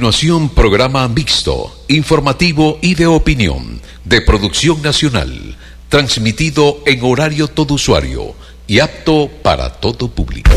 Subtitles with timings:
[0.00, 5.56] Continuación, programa mixto, informativo y de opinión, de producción nacional,
[5.88, 8.32] transmitido en horario todo usuario
[8.68, 10.52] y apto para todo público.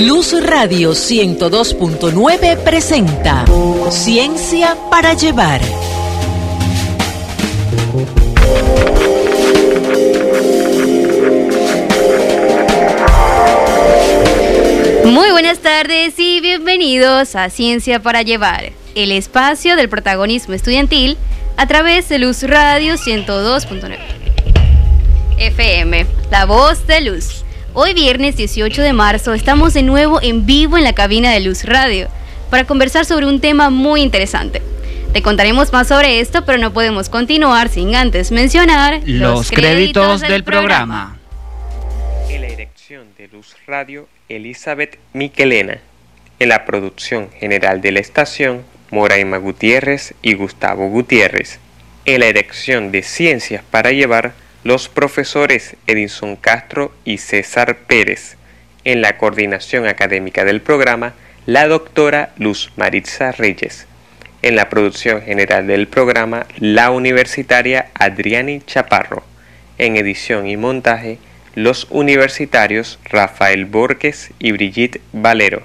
[0.00, 3.46] Luz Radio 102.9 presenta
[3.88, 5.62] Ciencia para Llevar.
[15.10, 21.16] Muy buenas tardes y bienvenidos a Ciencia para Llevar, el espacio del protagonismo estudiantil
[21.56, 23.96] a través de Luz Radio 102.9
[25.38, 27.42] FM, la voz de Luz.
[27.72, 31.64] Hoy viernes 18 de marzo estamos de nuevo en vivo en la cabina de Luz
[31.64, 32.08] Radio
[32.50, 34.60] para conversar sobre un tema muy interesante.
[35.14, 40.44] Te contaremos más sobre esto, pero no podemos continuar sin antes mencionar los, créditos, del,
[40.44, 41.17] programa.
[42.88, 45.78] De Luz Radio Elizabeth Miquelena.
[46.38, 51.58] En la producción general de la estación, Moraima Gutiérrez y Gustavo Gutiérrez.
[52.06, 54.32] En la dirección de Ciencias para Llevar,
[54.64, 58.38] los profesores Edinson Castro y César Pérez.
[58.84, 61.12] En la coordinación académica del programa,
[61.44, 63.86] la doctora Luz Maritza Reyes.
[64.40, 69.24] En la producción general del programa, la universitaria Adriani Chaparro.
[69.76, 71.18] En edición y montaje,
[71.58, 75.62] los universitarios Rafael Borges y Brigitte Valero.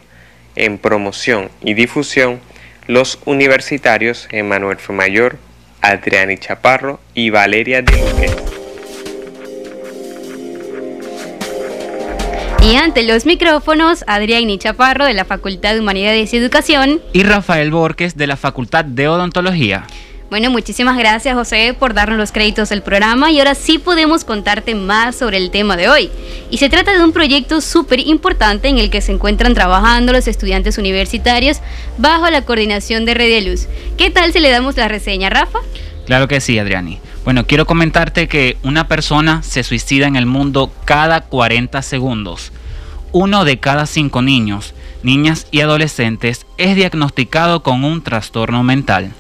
[0.55, 2.39] En promoción y difusión,
[2.87, 5.37] los universitarios Emanuel Fumayor,
[5.81, 8.31] Adriani Chaparro y Valeria de Luque.
[12.63, 17.69] Y ante los micrófonos, Adriani Chaparro de la Facultad de Humanidades y Educación y Rafael
[17.69, 19.85] Borges de la Facultad de Odontología.
[20.33, 24.73] Bueno, muchísimas gracias José por darnos los créditos del programa y ahora sí podemos contarte
[24.73, 26.09] más sobre el tema de hoy.
[26.49, 30.27] Y se trata de un proyecto súper importante en el que se encuentran trabajando los
[30.27, 31.59] estudiantes universitarios
[31.99, 33.67] bajo la coordinación de Red Luz.
[33.95, 35.59] ¿Qué tal si le damos la reseña, Rafa?
[36.07, 36.97] Claro que sí, Adriani.
[37.23, 42.51] Bueno, quiero comentarte que una persona se suicida en el mundo cada 40 segundos.
[43.11, 44.73] Uno de cada cinco niños,
[45.03, 49.13] niñas y adolescentes es diagnosticado con un trastorno mental.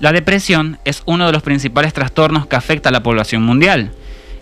[0.00, 3.92] La depresión es uno de los principales trastornos que afecta a la población mundial.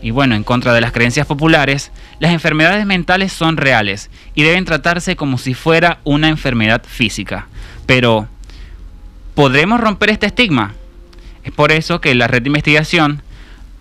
[0.00, 4.64] Y bueno, en contra de las creencias populares, las enfermedades mentales son reales y deben
[4.64, 7.48] tratarse como si fuera una enfermedad física.
[7.86, 8.28] Pero,
[9.34, 10.74] ¿podremos romper este estigma?
[11.42, 13.22] Es por eso que la red de investigación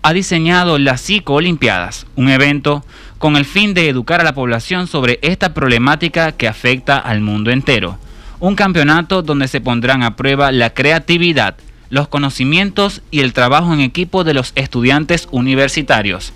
[0.02, 2.84] ha diseñado las Psico-Olimpiadas, un evento
[3.18, 7.52] con el fin de educar a la población sobre esta problemática que afecta al mundo
[7.52, 7.98] entero.
[8.40, 11.56] Un campeonato donde se pondrán a prueba la creatividad,
[11.90, 16.32] los conocimientos y el trabajo en equipo de los estudiantes universitarios.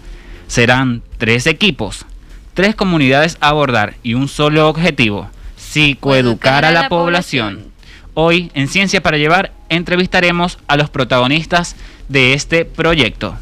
[0.47, 2.07] Serán tres equipos,
[2.55, 7.73] tres comunidades a abordar y un solo objetivo, psicoeducar a la población.
[8.15, 11.77] Hoy, en Ciencia para Llevar, entrevistaremos a los protagonistas
[12.09, 13.37] de este proyecto.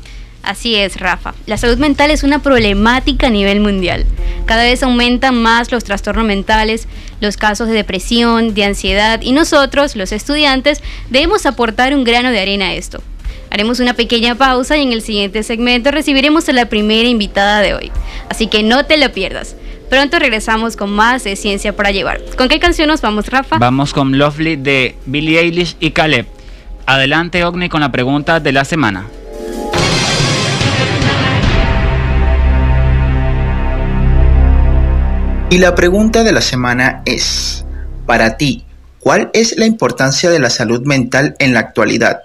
[0.51, 1.33] Así es, Rafa.
[1.47, 4.05] La salud mental es una problemática a nivel mundial.
[4.47, 6.89] Cada vez aumentan más los trastornos mentales,
[7.21, 12.41] los casos de depresión, de ansiedad y nosotros, los estudiantes, debemos aportar un grano de
[12.41, 13.01] arena a esto.
[13.53, 17.75] Haremos una pequeña pausa y en el siguiente segmento recibiremos a la primera invitada de
[17.75, 17.93] hoy.
[18.29, 19.55] Así que no te la pierdas.
[19.89, 22.21] Pronto regresamos con más de Ciencia para Llevar.
[22.37, 23.57] ¿Con qué canción nos vamos, Rafa?
[23.59, 26.27] Vamos con Lovely de Billie Eilish y Caleb.
[26.87, 29.07] Adelante, Ogni, con la pregunta de la semana.
[35.53, 37.65] Y la pregunta de la semana es,
[38.07, 38.65] para ti,
[39.01, 42.21] ¿cuál es la importancia de la salud mental en la actualidad?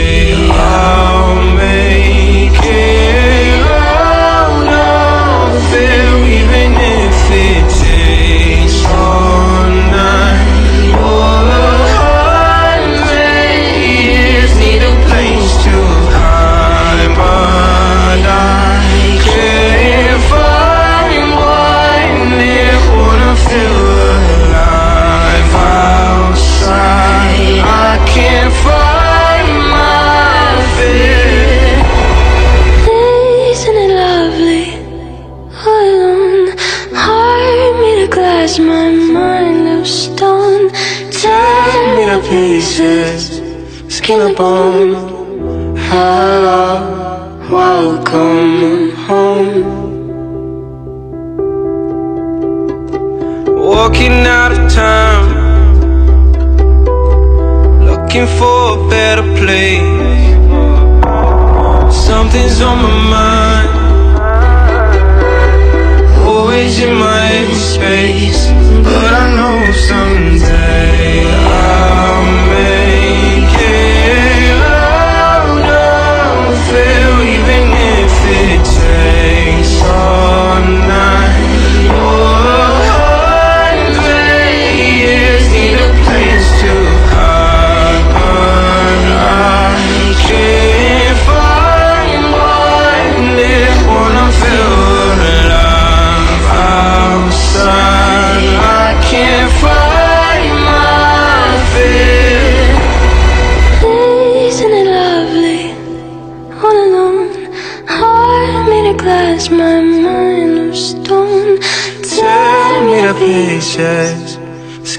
[44.13, 44.92] skin and bone.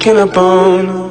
[0.03, 1.02] Skin and bone.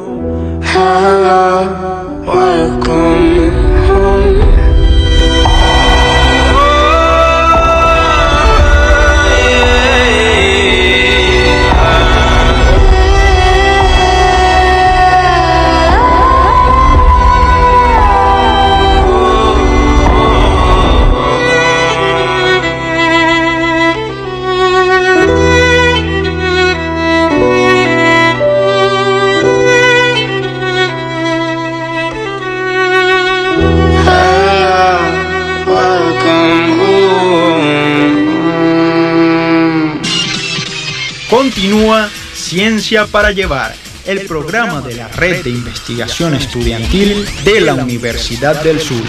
[42.73, 43.75] Ciencia para Llevar,
[44.07, 49.03] el programa de la Red de Investigación Estudiantil de la Universidad del Sur.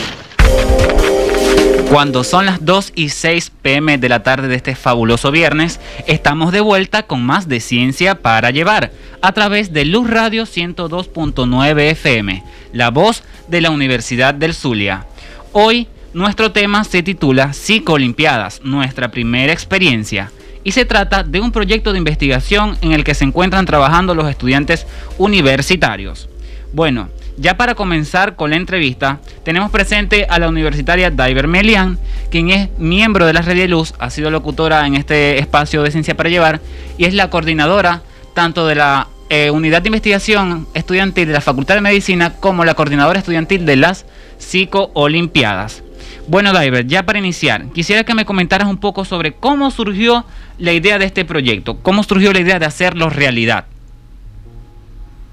[1.89, 6.51] Cuando son las 2 y 6 pm de la tarde de este fabuloso viernes, estamos
[6.51, 12.44] de vuelta con más de Ciencia para Llevar a través de Luz Radio 102.9 FM,
[12.74, 15.07] la voz de la Universidad del Zulia.
[15.54, 20.33] Hoy nuestro tema se titula Psicolimpiadas, nuestra primera experiencia.
[20.63, 24.30] Y se trata de un proyecto de investigación en el que se encuentran trabajando los
[24.30, 24.88] estudiantes
[25.18, 26.30] universitarios.
[26.71, 31.98] Bueno, ya para comenzar con la entrevista, tenemos presente a la universitaria Diver Melian,
[32.30, 35.92] quien es miembro de la Red de Luz, ha sido locutora en este espacio de
[35.92, 36.62] Ciencia para Llevar
[36.98, 38.01] y es la coordinadora
[38.33, 42.75] tanto de la eh, Unidad de Investigación Estudiantil de la Facultad de Medicina como la
[42.75, 44.06] coordinadora estudiantil de las
[44.38, 45.82] Psico-Olimpiadas.
[46.25, 50.25] Bueno, Diver, ya para iniciar, quisiera que me comentaras un poco sobre cómo surgió
[50.57, 53.65] la idea de este proyecto, cómo surgió la idea de hacerlo realidad.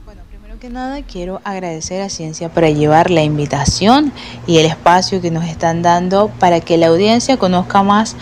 [0.04, 4.12] Bueno, primero que nada quiero agradecer a Ciencia para llevar la invitación
[4.48, 8.16] y el espacio que nos están dando para que la audiencia conozca más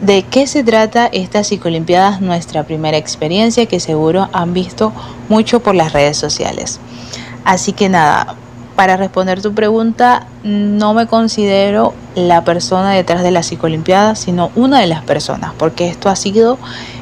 [0.00, 4.92] de qué se trata esta Psicolimpiadas, nuestra primera experiencia que seguro han visto
[5.28, 6.80] mucho por las redes sociales.
[7.44, 8.34] Así que nada,
[8.76, 14.80] para responder tu pregunta, no me considero la persona detrás de la psicolimpiada, sino una
[14.80, 16.58] de las personas, porque esto ha sido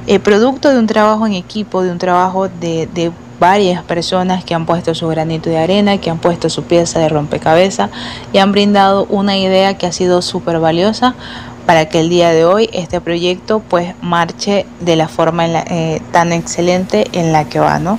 [0.06, 4.66] el producto de un trabajo en equipo, de un trabajo de, varias personas que han
[4.66, 7.88] puesto su granito de arena, que han puesto su pieza de rompecabezas
[8.34, 11.14] y han brindado una idea que ha sido súper valiosa
[11.64, 16.34] para que el día de hoy este proyecto pues marche de la forma eh, tan
[16.34, 17.98] excelente en la que va, ¿no?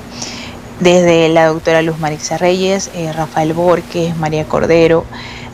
[0.81, 5.05] Desde la doctora Luz Marixa Reyes, eh, Rafael Borges, María Cordero,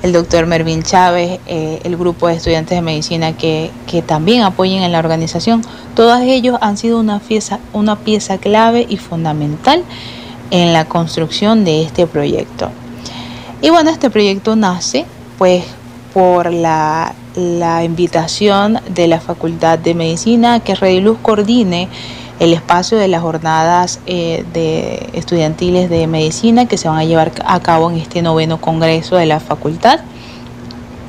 [0.02, 4.84] el doctor Mervin Chávez, eh, el grupo de estudiantes de medicina que, que también apoyan
[4.84, 5.62] en la organización,
[5.96, 9.84] todos ellos han sido una pieza, una pieza clave y fundamental
[10.50, 12.72] en la construcción de este proyecto.
[13.62, 15.06] Y bueno, este proyecto nace
[15.38, 15.66] pues
[16.14, 21.90] por la, la invitación de la Facultad de Medicina que Rediluz coordine
[22.40, 27.32] el espacio de las jornadas eh, de estudiantiles de medicina que se van a llevar
[27.46, 30.02] a cabo en este noveno congreso de la facultad.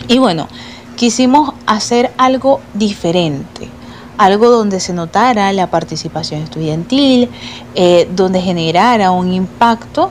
[0.08, 0.48] Y bueno,
[0.96, 3.68] quisimos hacer algo diferente,
[4.16, 7.28] algo donde se notara la participación estudiantil,
[7.74, 10.10] eh, donde generara un impacto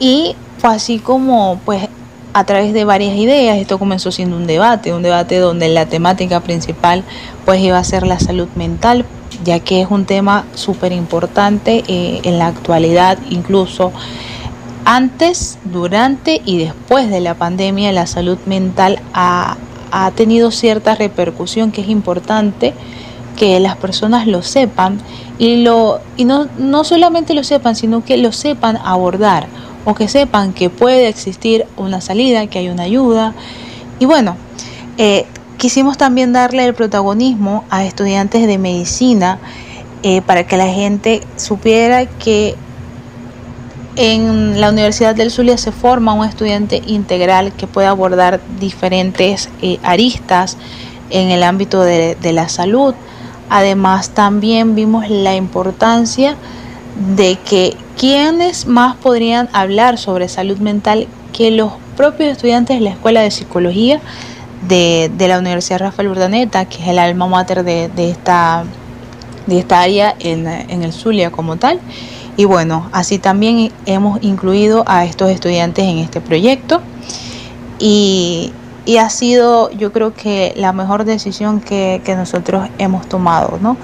[0.00, 1.88] y fue así como pues
[2.32, 6.40] a través de varias ideas, esto comenzó siendo un debate, un debate donde la temática
[6.40, 7.02] principal
[7.44, 9.04] pues iba a ser la salud mental,
[9.44, 13.92] ya que es un tema súper importante eh, en la actualidad, incluso
[14.84, 19.58] antes, durante y después de la pandemia, la salud mental ha,
[19.90, 22.72] ha tenido cierta repercusión que es importante
[23.36, 24.98] que las personas lo sepan
[25.38, 29.46] y, lo, y no, no solamente lo sepan, sino que lo sepan abordar
[29.84, 33.34] o que sepan que puede existir una salida, que hay una ayuda.
[34.00, 34.36] Y bueno,
[34.96, 35.26] eh,
[35.58, 39.38] quisimos también darle el protagonismo a estudiantes de medicina
[40.02, 42.54] eh, para que la gente supiera que
[43.96, 49.80] en la Universidad del Zulia se forma un estudiante integral que puede abordar diferentes eh,
[49.82, 50.56] aristas
[51.10, 52.94] en el ámbito de, la salud.
[53.50, 56.36] Además, también vimos la importancia
[57.16, 62.90] de que quienes más podrían hablar sobre salud mental que los propios estudiantes de la
[62.90, 64.00] Escuela de Psicología
[64.66, 68.64] de, la Universidad Rafael Urdaneta, que es el alma mater de, esta,
[69.46, 71.80] de esta área en, en el Zulia como tal.
[72.36, 76.80] Y bueno, así también hemos incluido a estos estudiantes en este proyecto
[77.78, 78.52] y,
[78.98, 83.76] ha sido yo creo que la mejor decisión que, nosotros hemos tomado, ¿no?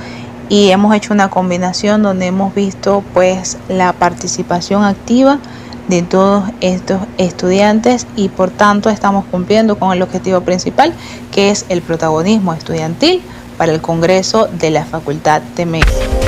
[0.49, 5.39] Y hemos hecho una combinación donde hemos visto pues la participación activa
[5.89, 10.93] de todos estos estudiantes y por tanto estamos cumpliendo con el objetivo principal
[11.31, 13.23] que es el protagonismo estudiantil
[13.59, 16.24] para el Congreso de la Facultad de Medicina.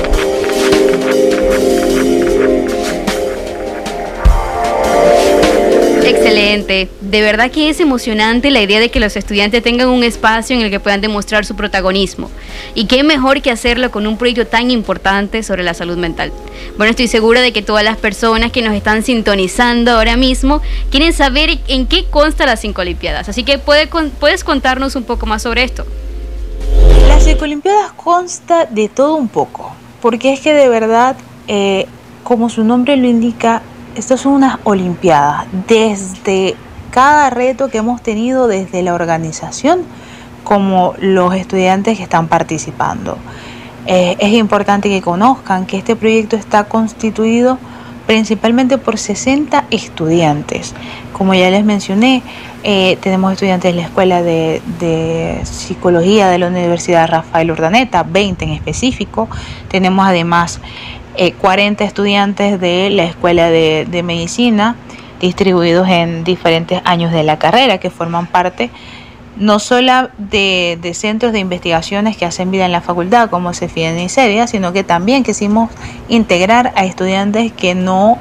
[6.64, 10.62] De verdad que es emocionante la idea de que los estudiantes tengan un espacio en
[10.62, 12.30] el que puedan demostrar su protagonismo.
[12.74, 16.32] Y qué mejor que hacerlo con un proyecto tan importante sobre la salud mental.
[16.76, 21.12] Bueno, estoy segura de que todas las personas que nos están sintonizando ahora mismo quieren
[21.12, 23.28] saber en qué consta las cinco Olimpiadas.
[23.28, 25.84] Así que puedes contarnos un poco más sobre esto.
[27.08, 29.72] Las cinco Olimpiadas consta de todo un poco.
[30.00, 31.16] Porque es que de verdad,
[31.48, 31.86] eh,
[32.22, 33.62] como su nombre lo indica,
[33.96, 35.46] estas son unas Olimpiadas.
[35.66, 36.54] Desde
[36.90, 39.82] cada reto que hemos tenido desde la organización
[40.44, 43.18] como los estudiantes que están participando.
[43.86, 47.58] Eh, es importante que conozcan que este proyecto está constituido
[48.06, 50.74] principalmente por 60 estudiantes.
[51.12, 52.22] Como ya les mencioné,
[52.62, 58.50] eh, tenemos estudiantes de la Escuela de, Psicología de la Universidad Rafael Urdaneta, 20 en
[58.52, 59.28] específico.
[59.68, 60.60] Tenemos además
[61.38, 64.76] 40 eh, estudiantes de la Escuela de, Medicina
[65.20, 68.70] distribuidos en diferentes años de la carrera que forman parte
[69.36, 74.08] no solo de, centros de investigaciones que hacen vida en la facultad como CEFIDEN y
[74.08, 75.70] CEDIA, sino que también quisimos
[76.08, 78.18] integrar a estudiantes que no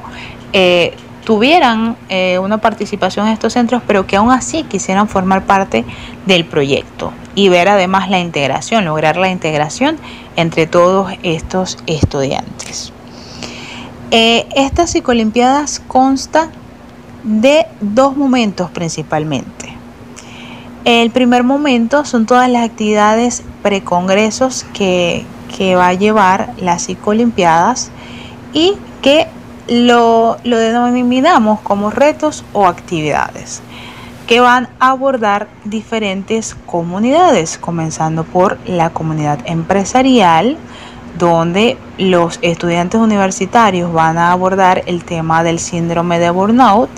[0.52, 0.94] eh,
[1.26, 5.84] tuvieran eh, una participación en estos centros, pero que aún así quisieran formar parte
[6.24, 9.96] del proyecto y ver además la integración, lograr la integración
[10.36, 12.92] entre todos estos estudiantes.
[14.12, 16.48] Eh, estas psicolimpiadas consta
[17.24, 19.74] de dos momentos principalmente.
[20.84, 25.26] El primer momento son todas las actividades precongresos que,
[25.58, 27.90] que va a llevar las psicolimpiadas
[28.52, 29.26] y que
[29.68, 33.62] lo, lo denominamos como retos o actividades
[34.26, 40.56] que van a abordar diferentes comunidades, comenzando por la comunidad empresarial,
[41.16, 46.90] donde los estudiantes universitarios van a abordar el tema del síndrome de burnout,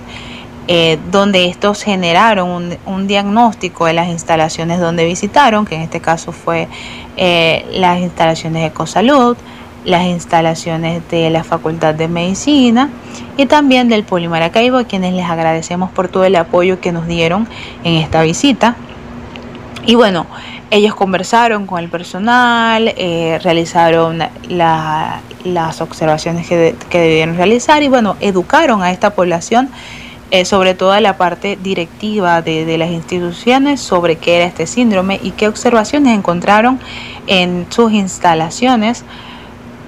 [0.70, 6.32] eh, donde estos generaron un, diagnóstico de las instalaciones donde visitaron, que en este caso
[6.32, 6.68] fue
[7.16, 9.36] eh, las instalaciones de Ecosalud,
[9.84, 12.90] las instalaciones de la Facultad de Medicina
[13.36, 17.48] y también del Polimaracaibo, a quienes les agradecemos por todo el apoyo que nos dieron
[17.84, 18.76] en esta visita.
[19.86, 20.26] Y bueno,
[20.70, 24.18] ellos conversaron con el personal, eh, realizaron
[24.48, 29.70] las observaciones que, debieron realizar y bueno, educaron a esta población
[30.30, 35.18] eh, sobre toda la parte directiva de, de, las instituciones sobre qué era este síndrome
[35.22, 36.78] y qué observaciones encontraron
[37.26, 39.04] en sus instalaciones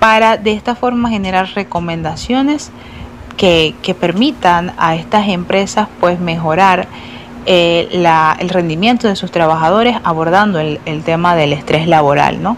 [0.00, 2.73] para de esta forma generar recomendaciones
[3.37, 6.88] que, permitan a estas empresas pues mejorar
[7.47, 7.88] eh,
[8.38, 12.42] el rendimiento de sus trabajadores abordando el, tema del estrés laboral.
[12.42, 12.57] ¿no?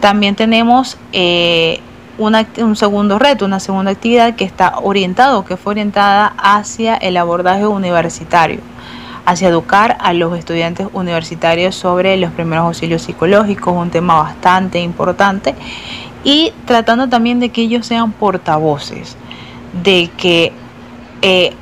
[0.00, 1.80] También tenemos eh,
[2.18, 7.66] un segundo reto, una segunda actividad que está orientado, que fue orientada hacia el abordaje
[7.66, 8.60] universitario,
[9.24, 15.54] hacia educar a los estudiantes universitarios sobre los primeros auxilios psicológicos, un tema bastante importante
[16.28, 19.16] y tratando también de que ellos sean portavoces,
[19.82, 20.52] de que
[21.22, 21.54] eh,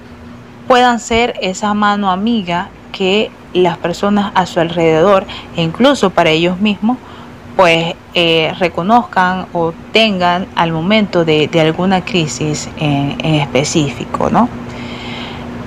[0.66, 5.24] puedan ser esa mano amiga que las personas a su alrededor
[5.56, 6.98] e incluso para ellos mismos
[7.54, 14.48] pues eh, reconozcan o tengan al momento de, alguna crisis en, específico, ¿no?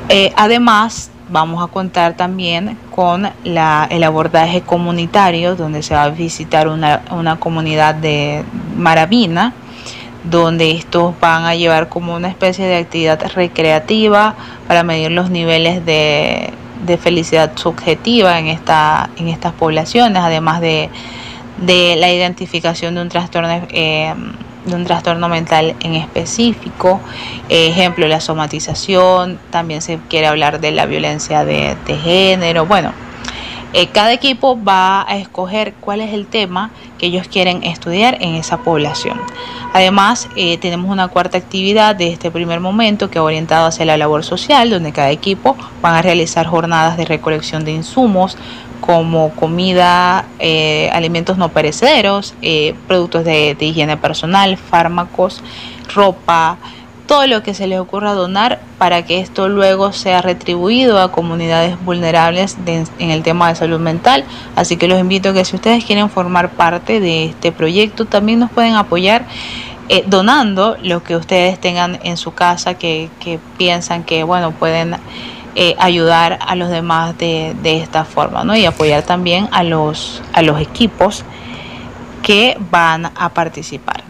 [0.09, 6.67] Eh, además, vamos a contar también con el abordaje comunitario, donde se va a visitar
[6.67, 8.43] una, comunidad de
[8.75, 9.53] Maravina,
[10.23, 14.35] donde estos van a llevar como una especie de actividad recreativa
[14.67, 16.53] para medir los niveles de,
[17.01, 20.89] felicidad subjetiva en, esta, en estas poblaciones, además de,
[21.65, 23.49] la identificación de un trastorno.
[23.69, 24.13] Eh,
[24.65, 26.99] de un trastorno mental en específico,
[27.49, 32.93] ejemplo la somatización, también se quiere hablar de la violencia de, de género, bueno,
[33.71, 38.33] eh, cada equipo va a escoger cuál es el tema que ellos quieren estudiar en
[38.33, 39.21] esa población.
[39.73, 43.95] Además, eh, tenemos una cuarta actividad de este primer momento que ha orientado hacia la
[43.95, 48.37] labor social, donde cada equipo van a realizar jornadas de recolección de insumos
[48.81, 52.33] como comida, eh, alimentos no perecederos,
[52.87, 55.43] productos de higiene personal, fármacos,
[55.93, 56.57] ropa,
[57.09, 61.75] todo lo que se les ocurra donar para que esto luego sea retribuido a comunidades
[61.83, 64.23] vulnerables en el tema de salud mental.
[64.55, 68.37] Así que los invito a que si ustedes quieren formar parte de este proyecto, también
[68.37, 69.25] nos pueden apoyar
[69.89, 73.09] eh, donando lo que ustedes tengan en su casa que,
[73.57, 74.95] piensan que bueno pueden
[75.61, 78.55] eh, ayudar a los demás de, de, esta forma ¿no?
[78.55, 81.25] y apoyar también a los, a los equipos
[82.23, 84.05] que van a participar.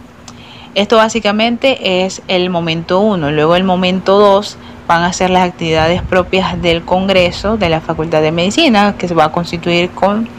[0.76, 3.32] Esto básicamente es el momento 1.
[3.32, 8.22] Luego el momento 2 van a ser las actividades propias del Congreso de la Facultad
[8.22, 10.30] de Medicina, que se va a constituir con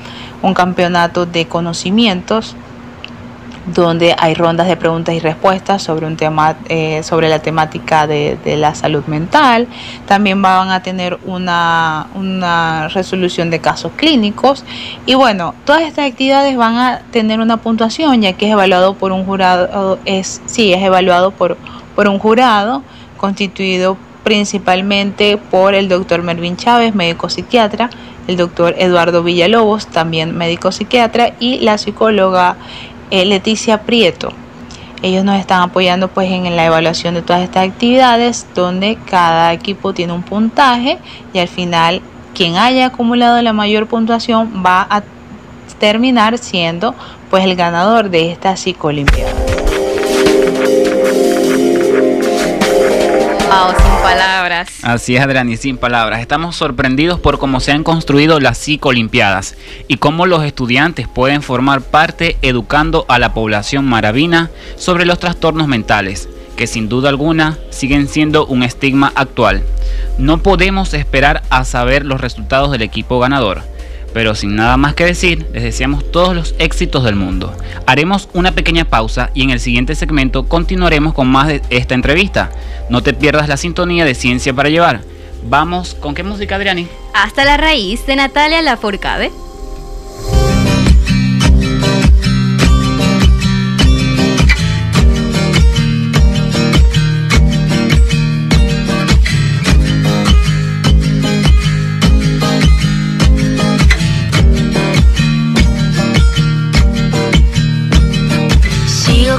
[0.42, 2.54] un campeonato de conocimientos
[3.74, 8.38] donde hay rondas de preguntas y respuestas sobre un tema eh, sobre la temática de,
[8.56, 9.68] la salud mental.
[10.06, 14.64] También van a tener una, una, resolución de casos clínicos.
[15.06, 19.12] Y bueno todas estas actividades van a tener una puntuación ya que es evaluado por
[19.12, 21.56] un jurado es sí es evaluado por
[21.94, 22.82] por un jurado
[23.16, 27.90] constituido principalmente por el doctor Mervin Chávez médico psiquiatra
[28.26, 32.56] el doctor Eduardo Villalobos también médico psiquiatra y la psicóloga
[33.10, 34.32] Leticia Prieto.
[35.02, 39.94] Ellos nos están apoyando pues en la evaluación de todas estas actividades donde cada equipo
[39.94, 40.98] tiene un puntaje
[41.32, 42.02] y al final
[42.34, 45.02] quien haya acumulado la mayor puntuación va a
[45.78, 46.94] terminar siendo
[47.30, 49.59] pues el ganador de esta psicolimpiada.
[53.50, 54.68] Sin palabras.
[54.82, 56.20] Así es, Adrián, y sin palabras.
[56.20, 59.56] Estamos sorprendidos por cómo se han construido las psicolimpiadas
[59.88, 65.66] y cómo los estudiantes pueden formar parte educando a la población maravina sobre los trastornos
[65.66, 69.64] mentales, que sin duda alguna siguen siendo un estigma actual.
[70.16, 73.62] No podemos esperar a saber los resultados del equipo ganador
[74.12, 77.54] pero sin nada más que decir, les deseamos todos los éxitos del mundo.
[77.86, 82.50] Haremos una pequeña pausa y en el siguiente segmento continuaremos con más de esta entrevista.
[82.88, 85.00] No te pierdas la sintonía de Ciencia para Llevar.
[85.44, 86.86] Vamos, ¿con qué música, Adriani?
[87.14, 88.62] Hasta la raíz de Natalia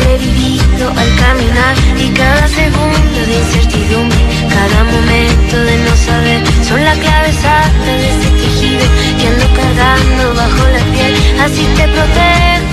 [0.00, 6.94] sobrevivido al caminar y cada segundo de incertidumbre, cada momento de no saber son la
[6.94, 8.84] clave exacta de ese tejido
[9.18, 12.69] que ando cargando bajo la piel, así te protejo,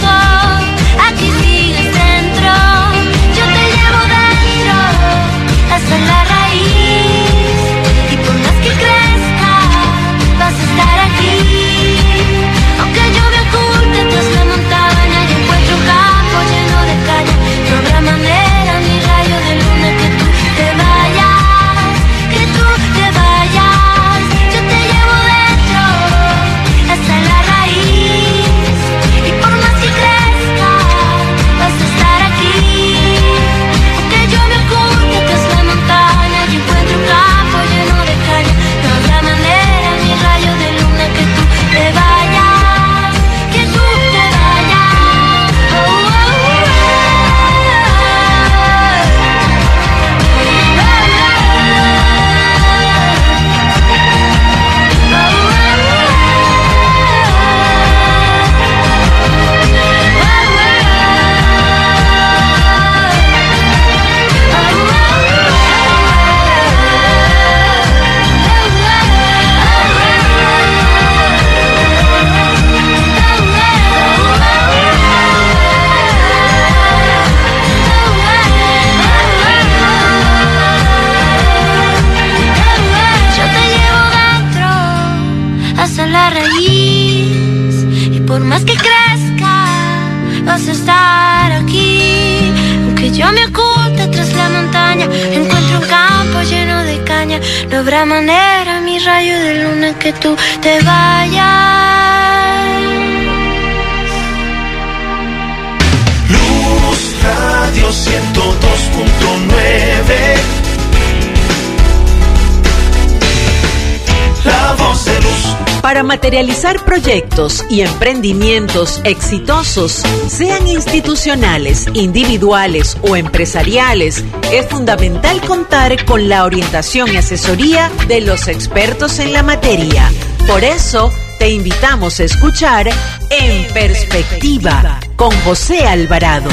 [116.27, 126.43] materializar proyectos y emprendimientos exitosos, sean institucionales, individuales o empresariales, es fundamental contar con la
[126.43, 130.11] orientación y asesoría de los expertos en la materia.
[130.45, 132.89] Por eso, te invitamos a escuchar
[133.29, 136.49] En Perspectiva con José Alvarado.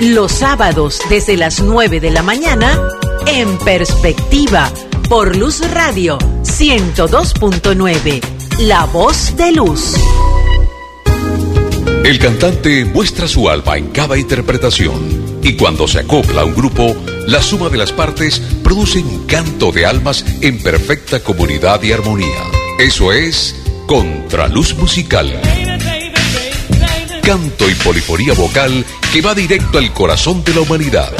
[0.00, 2.80] Los sábados desde las 9 de la mañana,
[3.26, 4.72] En Perspectiva,
[5.10, 9.94] por Luz Radio 102.9, La Voz de Luz.
[12.04, 16.96] El cantante muestra su alma en cada interpretación y cuando se acopla a un grupo,
[17.26, 22.42] la suma de las partes produce un canto de almas en perfecta comunidad y armonía.
[22.78, 25.40] Eso es Contraluz Musical.
[27.22, 31.12] Canto y polifonía vocal que va directo al corazón de la humanidad.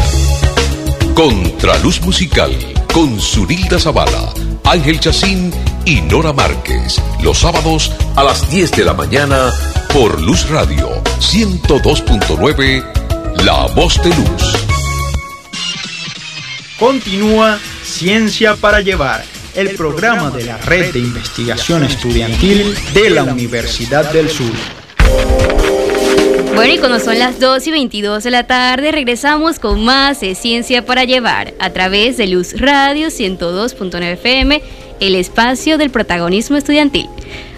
[1.15, 2.53] Contraluz Musical
[2.93, 4.33] con Zunilda Zavala,
[4.65, 5.53] Ángel Chacín
[5.85, 7.01] y Nora Márquez.
[7.23, 9.53] Los sábados a las 10 de la mañana
[9.93, 12.85] por Luz Radio 102.9,
[13.45, 14.67] La Voz de Luz.
[16.79, 24.11] Continúa Ciencia para Llevar, el programa de la Red de Investigación Estudiantil de la Universidad
[24.13, 24.53] del Sur.
[26.55, 30.37] Bueno, y cuando son las 2 y 22 de la tarde, regresamos con más de
[30.37, 34.63] Ciencia para Llevar a través de Luz Radio 102.9 FM,
[35.01, 37.07] el espacio del protagonismo estudiantil.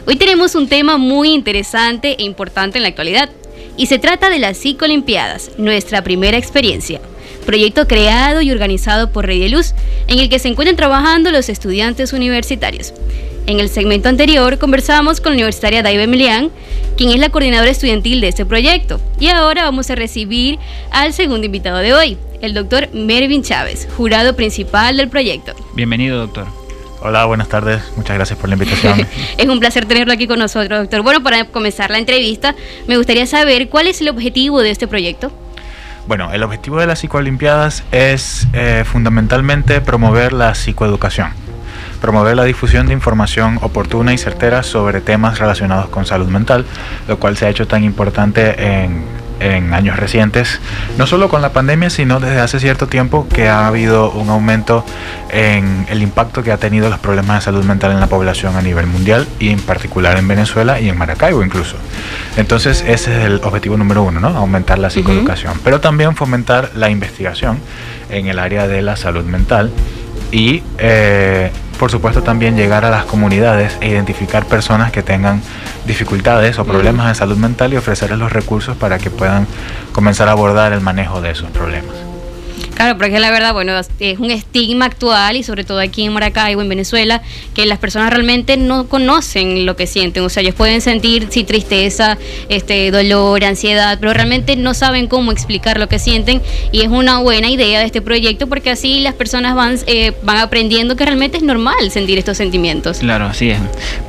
[0.06, 3.30] Hoy tenemos un tema muy interesante e importante en la actualidad,
[3.76, 7.00] y se trata de las Psicolimpiadas, nuestra primera experiencia.
[7.44, 9.74] Proyecto creado y organizado por Rey de Luz,
[10.08, 12.92] en el que se encuentran trabajando los estudiantes universitarios.
[13.46, 16.50] En el segmento anterior conversábamos con la universitaria Daiva Emilián,
[16.96, 19.00] quien es la coordinadora estudiantil de este proyecto.
[19.20, 20.58] Y ahora vamos a recibir
[20.90, 25.54] al segundo invitado de hoy, el doctor Mervin Chávez, jurado principal del proyecto.
[25.74, 26.65] Bienvenido, doctor.
[27.02, 27.82] Hola, buenas tardes.
[27.96, 29.06] Muchas gracias por la invitación.
[29.36, 31.02] es un placer tenerlo aquí con nosotros, doctor.
[31.02, 32.54] Bueno, para comenzar la entrevista,
[32.86, 35.30] me gustaría saber cuál es el objetivo de este proyecto.
[36.06, 41.46] Bueno, el objetivo de las psicolimpiadas es eh, fundamentalmente promover la psicoeducación
[42.00, 46.64] promover la difusión de información oportuna y certera sobre temas relacionados con salud mental,
[47.08, 49.04] lo cual se ha hecho tan importante en,
[49.40, 50.60] años recientes,
[50.98, 54.84] no solo con la pandemia, sino desde hace cierto tiempo que ha habido un aumento
[55.30, 58.62] en el impacto que ha tenido los problemas de salud mental en la población a
[58.62, 61.76] nivel mundial y en particular en Venezuela y en Maracaibo incluso.
[62.36, 64.28] Entonces ese es el objetivo número uno, ¿no?
[64.28, 67.58] Aumentar la psicoeducación, pero también fomentar la investigación
[68.10, 69.70] en el área de la salud mental
[70.32, 75.42] y eh, por supuesto también llegar a las comunidades e identificar personas que tengan
[75.86, 79.46] dificultades o problemas de salud mental y ofrecerles los recursos para que puedan
[79.92, 82.05] comenzar a abordar el manejo de esos problemas.
[82.76, 86.60] Claro, porque la verdad, bueno, es un estigma actual y sobre todo aquí en Maracaibo,
[86.60, 87.22] en Venezuela,
[87.54, 90.22] que las personas realmente no conocen lo que sienten.
[90.24, 92.18] O sea, ellos pueden sentir sí tristeza,
[92.50, 97.18] este dolor, ansiedad, pero realmente no saben cómo explicar lo que sienten y es una
[97.20, 101.38] buena idea de este proyecto porque así las personas van eh, van aprendiendo que realmente
[101.38, 102.98] es normal sentir estos sentimientos.
[102.98, 103.58] Claro, así es.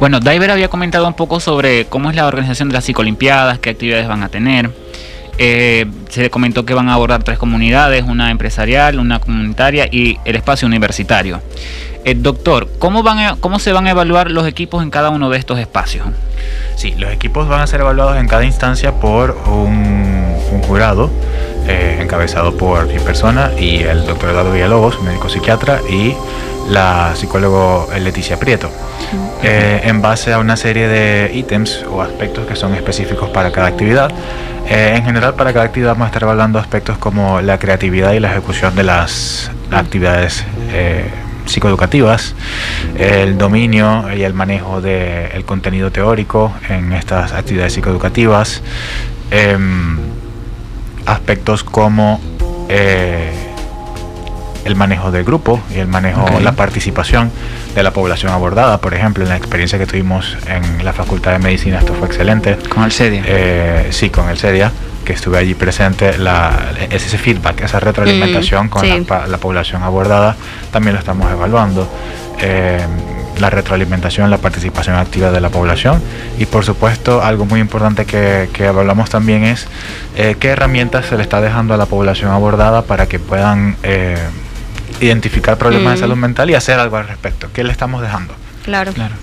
[0.02, 3.70] Bueno, Diver había comentado un poco sobre cómo es la organización de las psicolimpiadas, qué
[3.70, 4.87] actividades van a tener.
[5.40, 10.36] Eh, se comentó que van a abordar tres comunidades, una empresarial, una comunitaria y el
[10.36, 11.42] espacio universitario.
[12.06, 15.38] Eh, doctor, ¿cómo, van ¿cómo se van a evaluar los equipos en cada uno de
[15.38, 16.08] estos espacios?
[16.76, 20.26] Sí, los equipos van a ser evaluados en cada instancia por un,
[20.68, 21.10] jurado
[21.68, 26.14] eh, encabezado por mi persona y el doctor Eduardo Villalobos, médico psiquiatra, y
[26.70, 28.70] la psicólogo Leticia Prieto,
[29.42, 34.12] en base a una serie de ítems o aspectos que son específicos para cada actividad.
[34.70, 38.20] Eh, en general, para cada actividad vamos a estar evaluando aspectos como la creatividad y
[38.20, 41.10] la ejecución de las actividades eh,
[41.46, 42.36] psicoeducativas,
[42.98, 48.62] el dominio y el manejo del contenido teórico en estas actividades psicoeducativas,
[49.32, 49.98] em,
[51.06, 52.20] aspectos como
[52.68, 53.47] eh,
[54.68, 57.32] el manejo del grupo y el manejo, la participación
[57.74, 58.80] de la población abordada.
[58.80, 62.58] Por ejemplo, en la experiencia que tuvimos en la Facultad de Medicina, esto fue excelente.
[62.70, 63.24] ¿Con el CEDIA?
[63.26, 64.72] Eh, sí, con el CEDIA,
[65.06, 66.52] que estuve allí presente, la,
[66.90, 70.36] ese feedback, esa retroalimentación con la, población abordada,
[70.72, 71.90] también lo estamos evaluando.
[72.40, 72.86] Eh,
[73.40, 76.02] la retroalimentación, la participación activa de la población
[76.40, 79.68] y por supuesto algo muy importante que, que hablamos también es
[80.16, 84.18] eh, qué herramientas se le está dejando a la población abordada para que puedan eh,
[85.02, 86.02] identificar problemas de Mm.
[86.02, 87.48] salud mental y hacer algo al respecto.
[87.54, 88.34] ¿Qué le estamos dejando?
[88.64, 88.94] Claro.
[88.94, 89.16] Claro.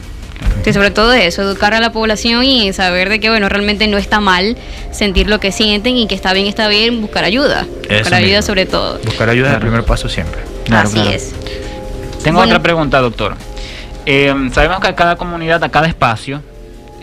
[0.64, 3.98] Sí, sobre todo eso, educar a la población y saber de que, bueno, realmente no
[3.98, 4.56] está mal
[4.92, 7.62] sentir lo que sienten y que está bien, está bien, buscar ayuda.
[7.88, 8.42] Eso buscar ayuda mismo.
[8.42, 8.98] sobre todo.
[9.04, 10.40] Buscar ayuda es el primer paso siempre.
[10.64, 11.10] Claro, Así claro.
[11.10, 11.32] es.
[12.22, 12.52] Tengo Bueno.
[12.52, 13.36] otra pregunta, doctor.
[14.06, 16.42] Eh, sabemos que a cada comunidad, a cada espacio,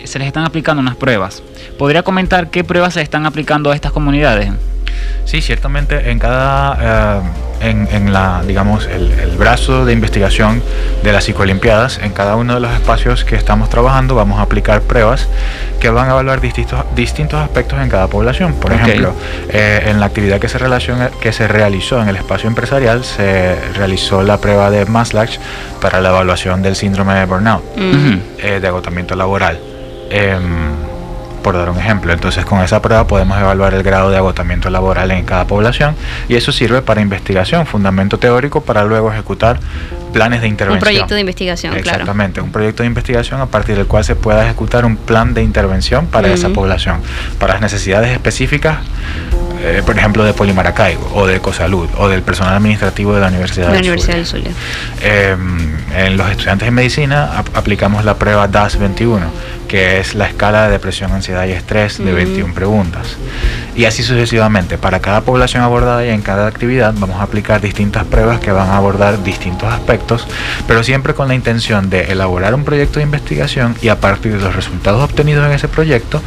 [0.03, 1.41] se les están aplicando unas pruebas.
[1.77, 4.51] ¿Podría comentar qué pruebas se están aplicando a estas comunidades?
[5.25, 7.19] Sí, ciertamente en cada,
[7.61, 10.61] eh, en, en la, digamos, el, el brazo de investigación
[11.03, 14.81] de las psicolimpiadas, en cada uno de los espacios que estamos trabajando vamos a aplicar
[14.81, 15.27] pruebas
[15.79, 18.53] que van a evaluar distintos, distintos aspectos en cada población.
[18.55, 19.13] Por ejemplo,
[19.49, 23.55] eh, en la actividad que se, relaciona- que se realizó en el espacio empresarial, se
[23.75, 25.37] realizó la prueba de Maslach
[25.79, 28.19] para la evaluación del síndrome de burnout Mm.
[28.39, 29.59] Eh, de agotamiento laboral.
[31.43, 35.09] Por dar un ejemplo, entonces con esa prueba podemos evaluar el grado de agotamiento laboral
[35.11, 35.95] en cada población
[36.29, 39.59] y eso sirve para investigación, fundamento teórico para luego ejecutar
[40.13, 40.81] planes de Un intervención.
[40.81, 41.89] proyecto de investigación, claro.
[42.01, 45.41] Exactamente, un proyecto de investigación a partir del cual se pueda ejecutar un plan de
[45.41, 47.01] intervención para esa población,
[47.39, 48.77] para las necesidades específicas,
[49.61, 53.67] eh, por ejemplo, de Polimaracaibo o de Ecosalud o del personal administrativo de la Universidad
[53.67, 54.49] La del Universidad Zulia.
[54.49, 54.61] del Zulia.
[55.01, 55.35] Eh,
[56.05, 59.19] en los estudiantes de medicina ap- aplicamos la prueba DAS-21,
[59.67, 62.15] que es la escala de depresión, ansiedad y estrés de Mm.
[62.15, 63.15] 21 preguntas.
[63.81, 64.77] Y así sucesivamente.
[64.77, 68.69] Para cada población abordada y en cada actividad vamos a aplicar distintas pruebas que van
[68.69, 70.27] a abordar distintos aspectos,
[70.67, 74.39] pero siempre con la intención de elaborar un proyecto de investigación y a partir de
[74.43, 76.21] los resultados obtenidos en ese proyecto,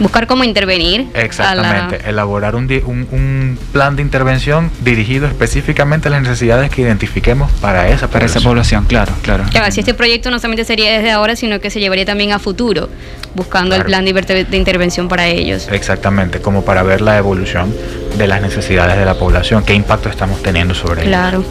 [0.00, 1.06] Buscar cómo intervenir.
[1.14, 6.68] la- exactamente, elaborar un, di- un- un plan de intervención dirigido específicamente a las necesidades
[6.70, 8.84] que identifiquemos para esa Para esa población.
[8.84, 9.44] población, claro, claro.
[9.50, 12.38] Claro, así este proyecto no solamente sería desde ahora, sino que se llevaría también a
[12.38, 12.90] futuro,
[13.38, 15.68] buscando el plan de, inter- de intervención para ellos.
[15.72, 17.74] Exactamente, como para ver la evolución
[18.18, 21.08] de las necesidades de la población, qué impacto estamos teniendo sobre ellas.
[21.30, 21.44] Claro.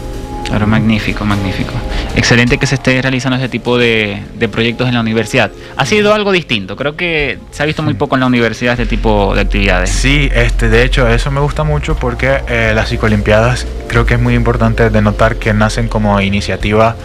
[0.46, 1.74] Claro, magnífico, magnífico.
[2.16, 5.52] Excelente que se esté realizando este tipo de, de proyectos en la universidad.
[5.76, 6.78] Ha sido algo distinto.
[6.78, 9.90] Creo que se ha visto muy poco en la universidad este tipo de actividades.
[9.90, 14.22] Sí, este, de hecho, eso me gusta mucho porque eh, las psicolimpiadas creo que es
[14.22, 16.96] muy importante denotar que nacen como iniciativa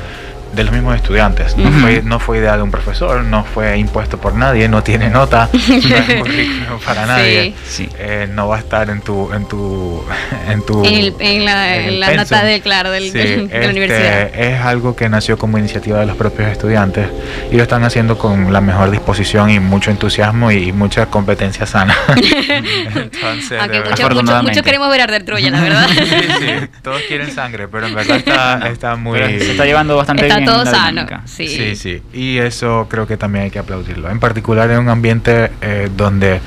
[0.53, 1.57] de los mismos estudiantes.
[1.57, 1.79] No, Ujú.
[1.81, 5.49] fue, no fue idea de un profesor, no fue impuesto por nadie, no tiene nota,
[5.69, 7.55] no es currículum para nadie.
[7.67, 7.89] Sí.
[7.99, 10.05] Eh, no va a estar en tu en tu
[10.49, 13.43] en tu En, el- en la, en la nota del, claro, del, Sí, de la
[13.45, 14.35] este, universidad.
[14.35, 17.07] Es algo que nació como iniciativa de los propios estudiantes
[17.51, 21.97] y lo están haciendo con la mejor disposición y mucho entusiasmo y, mucha competencia sana.
[22.09, 25.89] Entonces, de verdad- mucho, mucho queremos ver arder Troya, la verdad.
[25.89, 26.05] Sí,
[26.41, 29.19] sí, todos quieren sangre, pero en verdad está, está muy...
[29.19, 31.07] Pero se está llevando bastante Está bien todo la sano.
[31.25, 31.49] Sí.
[31.49, 34.11] Sí, sí, y eso creo que también hay que aplaudirlo.
[34.11, 36.41] En particular en un ambiente eh, donde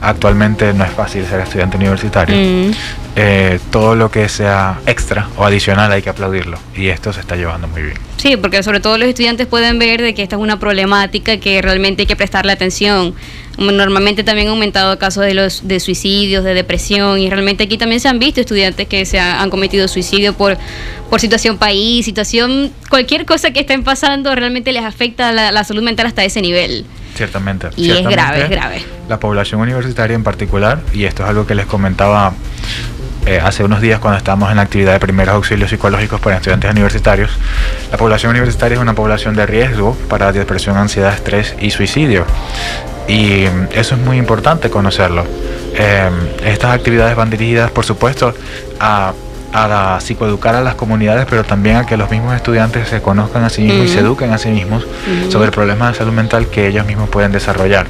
[0.00, 2.36] actualmente no es fácil ser estudiante universitario.
[2.36, 2.72] Mm.
[3.16, 6.58] Eh, todo lo que sea extra o adicional hay que aplaudirlo.
[6.76, 7.96] Y esto se está llevando muy bien.
[8.16, 11.60] Sí, porque sobre todo los estudiantes pueden ver de que esta es una problemática que
[11.60, 13.14] realmente hay que prestarle atención.
[13.60, 18.00] Normalmente también ha aumentado casos de los de suicidios, de depresión y realmente aquí también
[18.00, 20.56] se han visto estudiantes que se ha- han cometido suicidio por
[21.10, 25.82] por situación país, situación cualquier cosa que estén pasando realmente les afecta la, la salud
[25.82, 26.86] mental hasta ese nivel.
[27.16, 27.66] Ciertamente.
[27.76, 28.82] Y es ciertamente, grave, es grave.
[29.08, 32.32] La población universitaria en particular, y esto es algo que les comentaba
[33.26, 36.70] eh, hace unos días cuando estábamos en la actividad de primeros auxilios psicológicos para estudiantes
[36.70, 37.30] universitarios,
[37.90, 42.24] la población universitaria es una población de riesgo para depresión, ansiedad, estrés y suicidio.
[43.08, 45.24] Y mm, eso es muy importante conocerlo.
[45.74, 46.10] Eh,
[46.44, 48.34] estas actividades van dirigidas, por supuesto,
[48.78, 49.12] a,
[49.52, 53.44] a la psicoeducar a las comunidades, pero también a que los mismos estudiantes se conozcan
[53.44, 55.30] a sí mismos y se eduquen a sí mismos Ujú.
[55.32, 57.86] sobre problemas de salud mental que ellos mismos pueden desarrollar.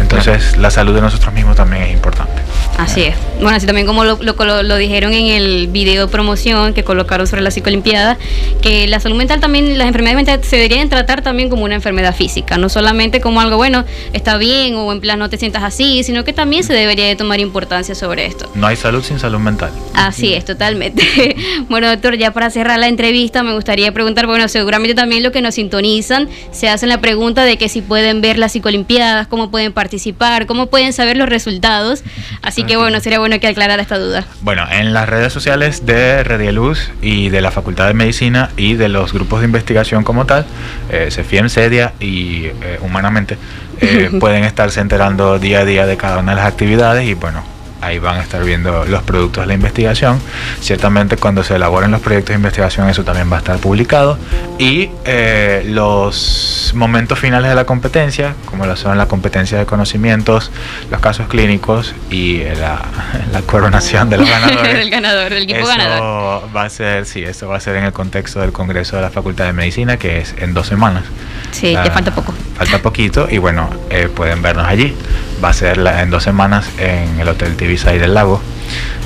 [0.00, 2.42] Entonces, la salud de nosotros mismos también es importante.
[2.78, 3.14] Así es.
[3.40, 7.26] Bueno, así también como lo, lo, lo- lo dijeron en el video promoción que colocaron
[7.26, 8.18] sobre la psicolimpiada,
[8.62, 12.14] que la salud mental también, las enfermedades mentales se deberían tratar también como una enfermedad
[12.16, 16.02] física, no solamente como algo, bueno, está bien o en plan no te sientas así,
[16.02, 18.50] sino que también se debería de tomar importancia sobre esto.
[18.54, 19.70] No hay salud sin salud mental.
[19.94, 21.36] Así es, totalmente.
[21.68, 25.42] bueno, doctor, ya para cerrar la entrevista me gustaría preguntar, bueno, seguramente también lo que
[25.42, 29.72] nos sintonizan se hacen la pregunta de que si pueden ver las psicolimpiadas, cómo pueden
[29.72, 32.02] participar, cómo pueden saber los resultados.
[32.42, 34.24] Así que bueno, sería bueno que aclarara esta duda.
[34.40, 38.88] Bueno, en las redes sociales de Redieluz y de la Facultad de Medicina y de
[38.88, 40.44] los grupos de investigación como tal,
[40.90, 43.36] eh, CEFIEM, CEDIA y eh, Humanamente,
[43.80, 47.53] eh, pueden estarse enterando día a día de cada una de las actividades y bueno,
[47.84, 50.18] ahí van a estar viendo los productos de la investigación.
[50.60, 54.18] Ciertamente cuando se elaboren los proyectos de investigación eso también va a estar publicado.
[54.58, 60.50] Y eh, los momentos finales de la competencia, como lo son la competencia de conocimientos,
[60.90, 62.80] los casos clínicos y la,
[63.32, 64.74] la coronación de los ganadores.
[64.78, 66.56] del ganador, del equipo eso ganador.
[66.56, 69.10] Va a ser, sí, eso va a ser en el contexto del Congreso de la
[69.10, 71.04] Facultad de Medicina, que es en dos semanas.
[71.50, 72.34] Sí, La- que falta poco.
[72.56, 74.94] Falta poquito y bueno, eh, pueden vernos allí.
[75.42, 78.40] Va a ser la- en dos semanas en el Hotel Tibisay del Lago.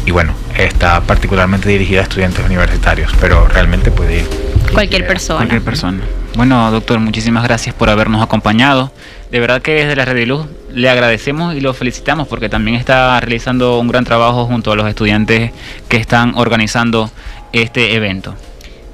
[0.06, 4.26] Y bueno, está particularmente dirigida a estudiantes universitarios, pero realmente puede ir.
[4.72, 5.38] Cualquier persona.
[5.40, 6.00] Cualquier persona.
[6.36, 8.92] Bueno, doctor, muchísimas gracias por habernos acompañado.
[9.30, 12.76] De verdad que desde la Red de Luz le agradecemos y lo felicitamos porque también
[12.76, 15.50] está realizando un gran trabajo junto a los estudiantes
[15.88, 17.10] que están organizando
[17.52, 18.34] este evento.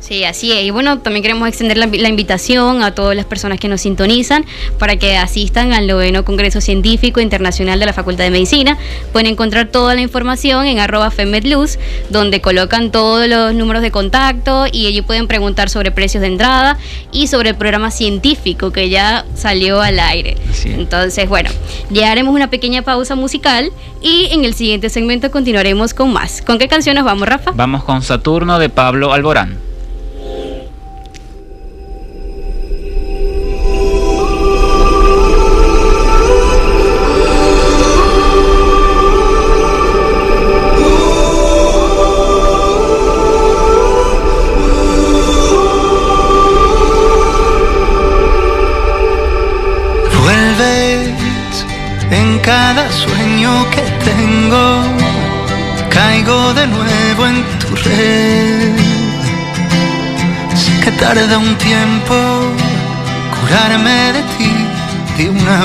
[0.07, 0.65] Sí, así es.
[0.65, 4.45] Y bueno, también queremos extender la, la invitación a todas las personas que nos sintonizan
[4.79, 8.77] para que asistan al noveno Congreso Científico Internacional de la Facultad de Medicina.
[9.13, 11.79] Pueden encontrar toda la información en arroba FEMEDLUZ,
[12.11, 16.77] donde colocan todos los números de contacto y allí pueden preguntar sobre precios de entrada
[17.11, 20.37] y sobre el programa científico que ya salió al aire.
[20.51, 20.75] Así es.
[20.75, 21.49] Entonces, bueno,
[21.89, 23.71] ya haremos una pequeña pausa musical
[24.03, 26.43] y en el siguiente segmento continuaremos con más.
[26.43, 27.53] ¿Con qué canción nos vamos, Rafa?
[27.53, 29.64] Vamos con Saturno de Pablo Alborán.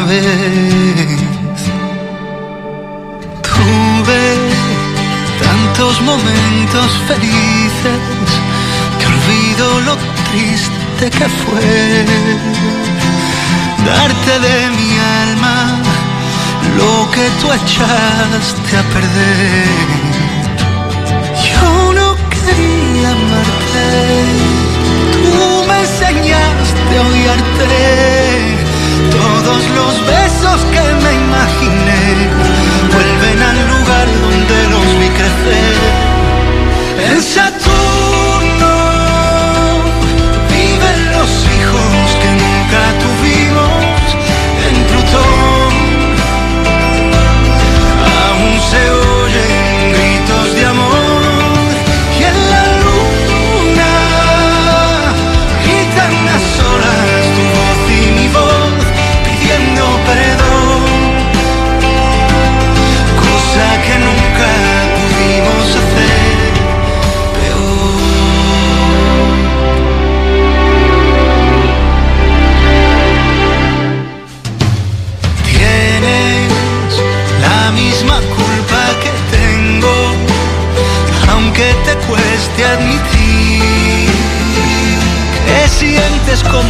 [0.02, 1.20] Vez.
[3.42, 4.22] Tuve
[5.44, 8.02] tantos momentos felices
[8.98, 9.98] que olvido lo
[10.32, 12.06] triste que fue
[13.86, 14.92] darte de mi
[15.24, 15.80] alma
[16.78, 19.68] lo que tú echaste a perder.
[21.50, 23.88] Yo no quería amarte,
[25.24, 28.29] tú me enseñaste a odiarte.
[29.50, 32.39] Los besos que me imaginé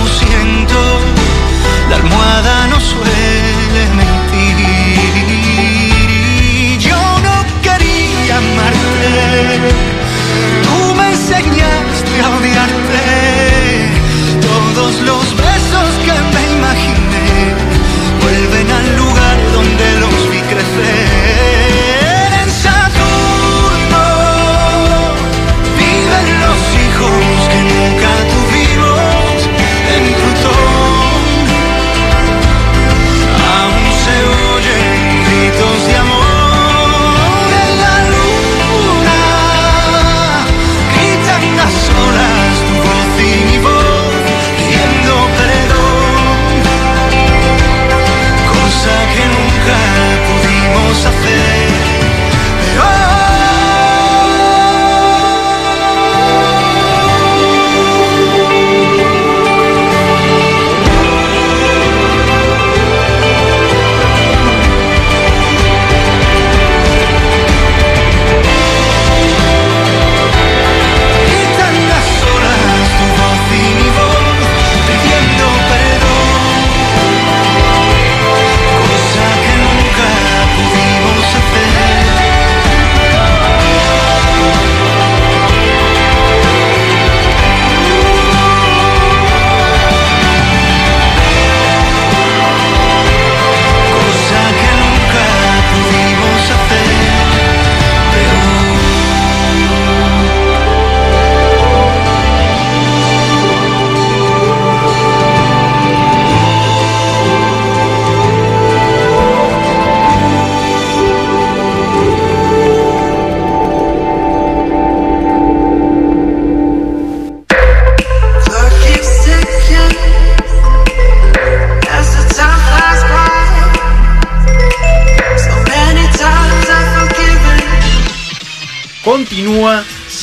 [0.10, 0.99] sientes como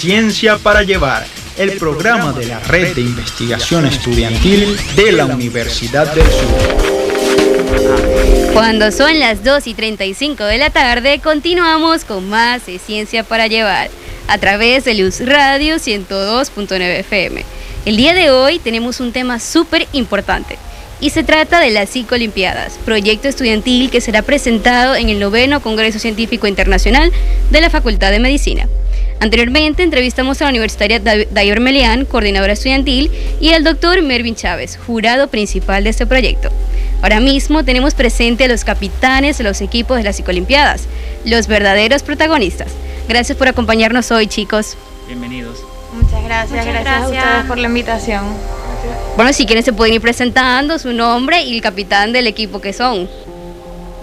[0.06, 1.26] Ciencia para Llevar,
[1.56, 6.46] el programa de la Red de Investigación Estudiantil de la Universidad del Sur.
[8.52, 13.48] Cuando son las 2 y 35 de la tarde, continuamos con más de Ciencia para
[13.48, 13.90] Llevar
[14.28, 17.44] a través de Luz Radio 102.9 FM.
[17.84, 20.56] El día de hoy tenemos un tema súper importante
[21.00, 25.98] y se trata de las Psicolimpiadas, proyecto estudiantil que será presentado en el noveno Congreso
[25.98, 27.10] Científico Internacional
[27.50, 28.68] de la Facultad de Medicina.
[29.20, 33.10] Anteriormente entrevistamos a la universitaria Dayor Melián, coordinadora estudiantil,
[33.40, 36.50] y al doctor Mervin Chávez, jurado principal de este proyecto.
[37.02, 40.84] Ahora mismo tenemos presente a los capitanes de los equipos de las Psicolimpiadas,
[41.24, 42.68] los verdaderos protagonistas.
[43.08, 44.76] Gracias por acompañarnos hoy, chicos.
[45.06, 45.60] Bienvenidos.
[45.94, 48.24] Muchas gracias, gracias, a ustedes por la invitación.
[49.16, 52.72] Bueno, si quieren se pueden ir presentando su nombre y el capitán del equipo que
[52.72, 53.08] son.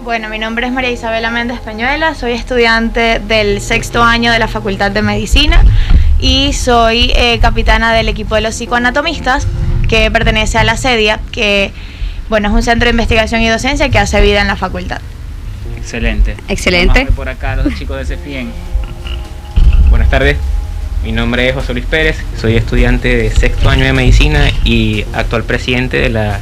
[0.04, 4.48] Bueno, mi nombre es María Isabela Méndez Peñuela, soy estudiante del sexto año de la
[4.48, 5.64] Facultad de Medicina
[6.20, 9.46] y soy eh, capitana del equipo de los psicoanatomistas
[9.88, 11.72] que pertenece a la SEDIA, que
[12.28, 15.00] bueno, es un centro de investigación y docencia que hace vida en la facultad.
[15.78, 16.36] Excelente.
[16.48, 17.06] Excelente.
[17.06, 18.52] por acá los chicos de CEFIEN.
[19.88, 20.36] Buenas tardes,
[21.02, 25.44] mi nombre es José Luis Pérez, soy estudiante de sexto año de medicina y actual
[25.44, 26.40] presidente de la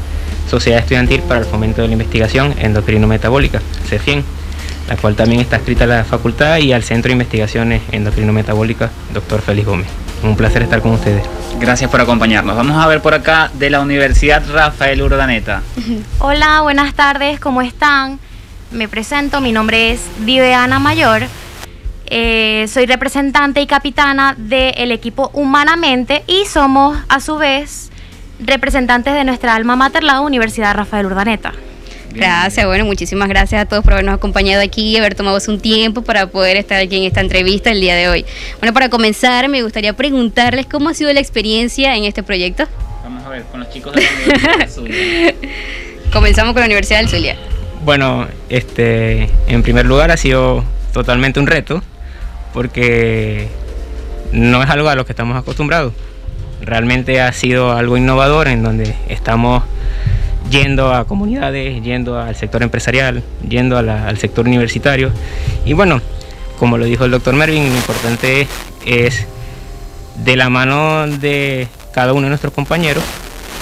[0.53, 4.23] Sociedad Estudiantil para el Fomento de la Investigación Endocrino-Metabólica, CEFIEN,
[4.87, 9.41] la cual también está escrita a la facultad y al Centro de Investigaciones Endocrino-Metabólicas, doctor
[9.41, 9.87] Félix Gómez.
[10.23, 11.25] Un placer estar con ustedes.
[11.59, 12.55] Gracias por acompañarnos.
[12.55, 15.63] Vamos a ver por acá de la Universidad Rafael Urdaneta.
[16.19, 18.21] Hola, buenas tardes, ¿cómo están?
[18.73, 21.23] Me presento, mi nombre es Viveana Mayor.
[22.09, 27.92] Eh, soy representante y capitana del equipo Humanamente y somos a su vez
[28.45, 31.53] representantes de nuestra alma mater, la Universidad Rafael Urdaneta.
[32.15, 36.03] Gracias, bueno, muchísimas gracias a todos por habernos acompañado aquí y haber tomado un tiempo
[36.03, 38.27] para poder estar aquí en esta entrevista el día de hoy.
[38.59, 42.65] Bueno, para comenzar, me gustaría preguntarles cómo ha sido la experiencia en este proyecto.
[43.03, 45.35] Vamos a ver, con los chicos de la Universidad del Zulia.
[46.13, 47.37] Comenzamos con la Universidad del Zulia.
[47.85, 51.83] Bueno, este, en primer lugar ha sido totalmente un reto
[52.53, 53.49] porque
[54.33, 55.95] no es algo a lo que estamos acostumbrados
[56.63, 59.65] realmente ha sido algo innovador en donde estamos
[60.51, 65.11] yendo a comunidades, yendo al sector empresarial, yendo al sector universitario.
[65.65, 66.01] Y bueno,
[66.59, 68.47] como lo dijo el doctor Mervin, lo importante
[68.87, 69.27] es
[70.17, 73.03] de la mano de cada uno de nuestros compañeros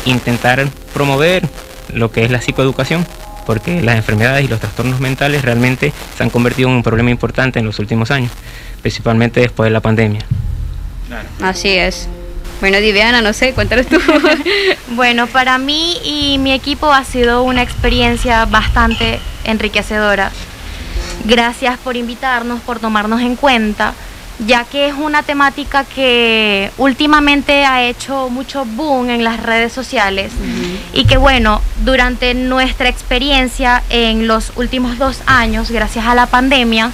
[0.04, 1.46] intentar promover
[1.92, 3.06] lo que es la psicoeducación,
[3.46, 7.58] porque las enfermedades y los trastornos mentales realmente se han convertido en un problema importante
[7.58, 8.30] en los últimos años,
[8.82, 10.20] principalmente después de la pandemia.
[11.40, 12.08] Así es.
[12.60, 13.98] Bueno, Diviana, no sé, cuéntanos tú.
[14.88, 20.30] bueno, para mí y mi equipo ha sido una experiencia bastante enriquecedora.
[21.24, 23.94] Gracias por invitarnos, por tomarnos en cuenta,
[24.46, 30.32] ya que es una temática que últimamente ha hecho mucho boom en las redes sociales
[30.92, 36.90] y que bueno, durante nuestra experiencia en los últimos dos años, gracias a la pandemia,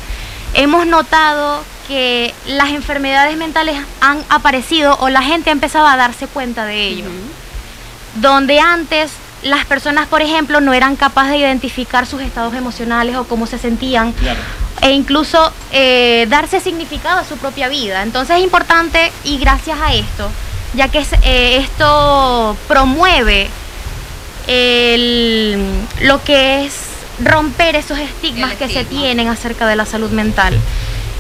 [0.55, 6.27] hemos notado que las enfermedades mentales han aparecido o la gente ha empezado a darse
[6.27, 7.05] cuenta de ello.
[8.17, 9.13] Donde antes
[9.43, 13.59] las personas, por ejemplo, no eran capaces de identificar sus estados emocionales o cómo se
[13.59, 14.15] sentían.
[14.83, 18.03] E incluso eh, darse significado a su propia vida.
[18.03, 20.31] Entonces es importante y gracias a esto,
[20.75, 23.49] ya que eh, esto promueve
[26.03, 26.75] lo que es
[27.25, 30.57] romper esos estigmas que se tienen acerca de la salud mental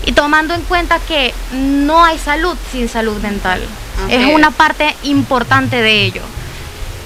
[0.06, 3.60] y tomando en cuenta que no hay salud sin salud mental.
[4.08, 6.22] Es una parte importante de ello.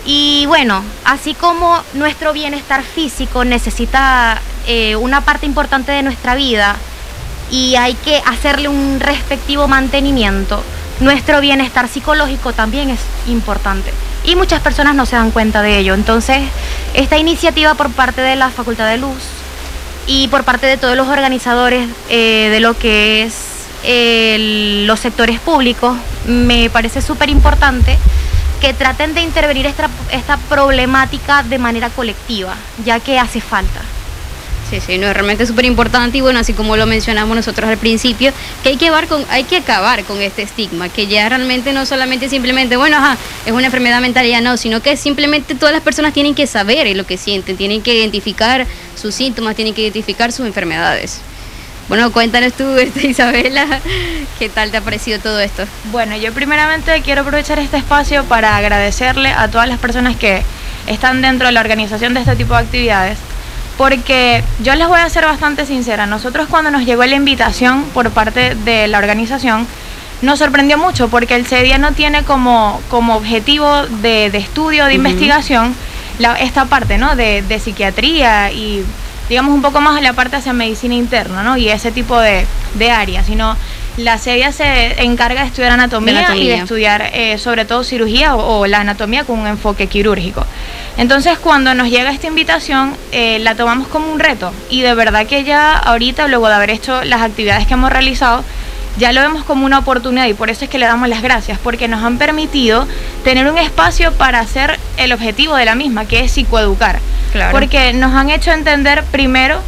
[0.04, 6.76] Y bueno, así como nuestro bienestar físico necesita eh, una parte importante de nuestra vida
[7.50, 10.62] y hay que hacerle un respectivo mantenimiento,
[11.00, 13.92] nuestro bienestar psicológico también es importante.
[14.24, 15.94] Y muchas personas no se dan cuenta de ello.
[15.94, 16.42] Entonces,
[16.92, 19.39] esta iniciativa por parte de la Facultad de Luz
[20.06, 23.34] y por parte de todos los organizadores eh, de lo que es
[24.86, 25.96] los sectores públicos,
[26.26, 27.96] me parece súper importante
[28.60, 33.80] que traten de intervenir esta, esta problemática de manera colectiva, ya que hace falta.
[34.70, 37.76] Sí, sí, no, es realmente súper importante y bueno, así como lo mencionamos nosotros al
[37.76, 38.32] principio,
[38.62, 41.84] que hay que, acabar con, hay que acabar con este estigma, que ya realmente no
[41.86, 45.82] solamente simplemente, bueno, ajá, es una enfermedad mental ya no, sino que simplemente todas las
[45.82, 48.64] personas tienen que saber lo que sienten, tienen que identificar
[49.00, 51.18] sus síntomas, tienen que identificar sus enfermedades.
[51.88, 53.80] Bueno, cuéntanos tú, este, Isabela,
[54.38, 55.64] ¿qué tal te ha parecido todo esto?
[55.90, 60.42] Bueno, yo primeramente quiero aprovechar este espacio para agradecerle a todas las personas que
[60.86, 63.18] están dentro de la organización de este tipo de actividades
[63.80, 68.10] porque yo les voy a ser bastante sincera, nosotros cuando nos llegó la invitación por
[68.10, 69.66] parte de la organización,
[70.20, 75.74] nos sorprendió mucho porque el CEDIA no tiene como, como objetivo de, estudio, de investigación,
[76.38, 77.16] esta parte ¿no?
[77.16, 78.84] de, psiquiatría y
[79.28, 81.56] digamos un poco más la parte hacia medicina interna ¿no?
[81.56, 83.56] y ese tipo de, de áreas, sino
[83.96, 88.66] la CEDIA se encarga de estudiar anatomía, y de estudiar eh, sobre todo cirugía o,
[88.66, 90.44] la anatomía con un enfoque quirúrgico.
[90.96, 95.26] Entonces cuando nos llega esta invitación eh, la tomamos como un reto y de verdad
[95.26, 98.44] que ya ahorita luego de haber hecho las actividades que hemos realizado
[99.00, 101.58] ya lo vemos como una oportunidad y por eso es que le damos las gracias,
[101.58, 102.86] porque nos han permitido
[103.24, 107.00] tener un espacio para hacer el objetivo de la misma, que es psicoeducar.
[107.50, 109.60] Porque nos han hecho entender primero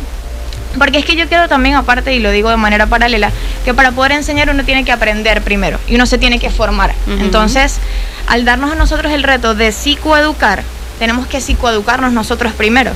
[0.79, 3.31] porque es que yo quiero también, aparte, y lo digo de manera paralela,
[3.65, 6.95] que para poder enseñar uno tiene que aprender primero y uno se tiene que formar.
[7.07, 7.79] Entonces,
[8.27, 10.63] al darnos a nosotros el reto de psicoeducar,
[10.99, 12.93] tenemos que psicoeducarnos nosotros primero.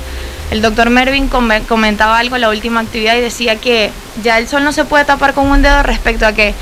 [0.50, 3.90] El doctor Mervin comentaba algo en la última actividad y decía que
[4.22, 6.54] ya el sol no se puede tapar con un dedo respecto a que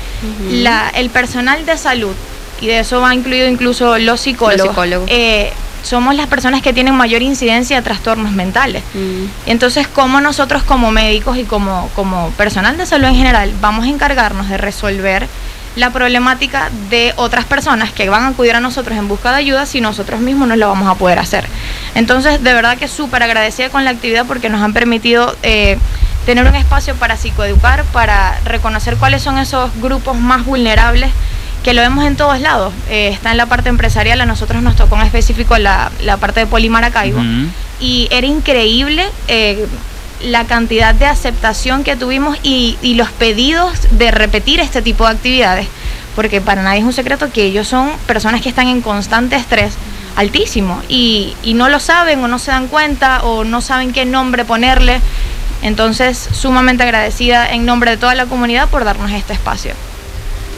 [0.49, 2.13] la, el personal de salud,
[2.61, 4.75] y de eso va incluido incluso los psicólogos,
[5.07, 5.51] eh,
[5.83, 8.83] somos las personas que tienen mayor incidencia de trastornos mentales.
[8.93, 9.25] Mm.
[9.45, 13.89] Entonces, ¿cómo nosotros como médicos y como, como personal de salud en general vamos a
[13.89, 15.27] encargarnos de resolver
[15.75, 19.65] la problemática de otras personas que van a acudir a nosotros en busca de ayuda
[19.65, 21.45] si nosotros mismos no lo vamos a poder hacer?
[21.93, 25.35] Entonces, de verdad que súper agradecida con la actividad porque nos han permitido...
[25.43, 25.77] Eh,
[26.25, 31.11] tener un espacio para psicoeducar, para reconocer cuáles son esos grupos más vulnerables
[31.63, 32.73] que lo vemos en todos lados.
[32.89, 36.47] Eh, está en la parte empresarial, a nosotros nos tocó en específico la, parte de
[36.47, 37.19] Polimaracaibo.
[37.79, 39.65] Y era increíble eh,
[40.23, 45.67] la cantidad de aceptación que tuvimos y, los pedidos de repetir este tipo de actividades.
[46.15, 49.73] Porque para nadie es un secreto que ellos son personas que están en constante estrés
[50.15, 54.05] altísimo y, y no lo saben o no se dan cuenta o no saben qué
[54.05, 55.01] nombre ponerle.
[55.61, 59.73] Entonces, sumamente agradecida en nombre de toda la comunidad por darnos este espacio.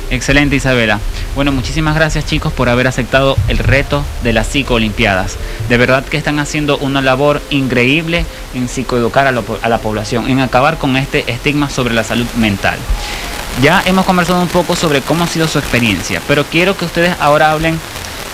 [0.09, 0.99] Excelente Isabela.
[1.35, 5.37] Bueno, muchísimas gracias chicos por haber aceptado el reto de las psicolimpiadas.
[5.69, 10.77] De verdad que están haciendo una labor increíble en psicoeducar a, la población, en acabar
[10.77, 12.77] con este estigma sobre la salud mental.
[13.61, 17.15] Ya hemos conversado un poco sobre cómo ha sido su experiencia, pero quiero que ustedes
[17.19, 17.77] ahora hablen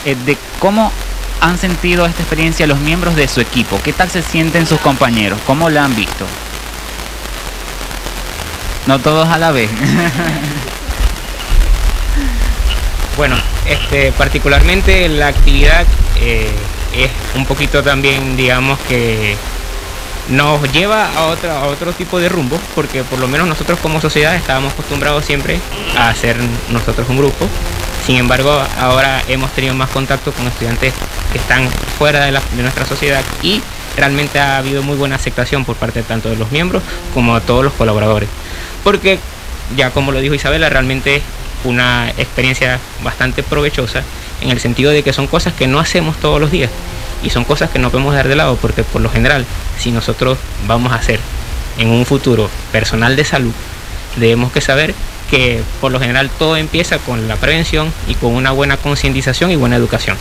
[0.05, 0.91] eh, de cómo
[1.41, 3.79] han sentido esta experiencia los miembros de su equipo.
[3.83, 5.39] ¿Qué tal se sienten sus compañeros?
[5.45, 6.25] ¿Cómo la han visto?
[8.87, 9.69] No todos a la vez.
[13.15, 13.35] Bueno,
[13.67, 15.85] este, particularmente la actividad
[16.19, 16.49] eh,
[16.95, 19.35] es un poquito también, digamos que
[20.29, 24.35] nos lleva a, a otro tipo de rumbo, porque por lo menos nosotros como sociedad
[24.35, 25.59] estábamos acostumbrados siempre
[25.95, 26.37] a hacer
[26.71, 27.47] nosotros un grupo.
[28.03, 30.93] Sin embargo, ahora hemos tenido más contacto con estudiantes
[31.31, 31.69] que están
[31.99, 33.61] fuera de, de nuestra sociedad y
[33.95, 36.81] realmente ha habido muy buena aceptación por parte tanto de los miembros
[37.13, 38.27] como de todos los colaboradores.
[38.83, 39.19] Porque,
[39.75, 41.21] ya como lo dijo Isabela, realmente
[41.63, 44.03] una experiencia bastante provechosa
[44.41, 46.69] en el sentido de que son cosas que no hacemos todos los días
[47.23, 49.45] y son cosas que no podemos dar de lado porque por lo general
[49.79, 51.21] si nosotros vamos a ser
[51.77, 53.53] en un futuro personal de salud
[54.17, 54.93] debemos que saber
[55.29, 59.55] que por lo general todo empieza con la prevención y con una buena concientización y
[59.55, 60.17] buena educación.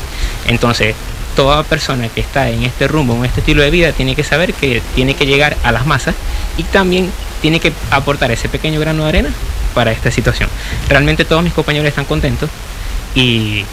[0.47, 0.95] Entonces
[1.37, 4.55] toda persona que está en este rumbo, en este estilo de vida, tiene que saber
[4.55, 6.15] que tiene que llegar a las masas
[6.57, 7.11] y también
[7.43, 9.30] tiene que aportar ese pequeño grano de arena
[9.74, 10.49] para esta situación.
[10.88, 12.49] Realmente todos mis compañeros están contentos
[13.14, 13.64] y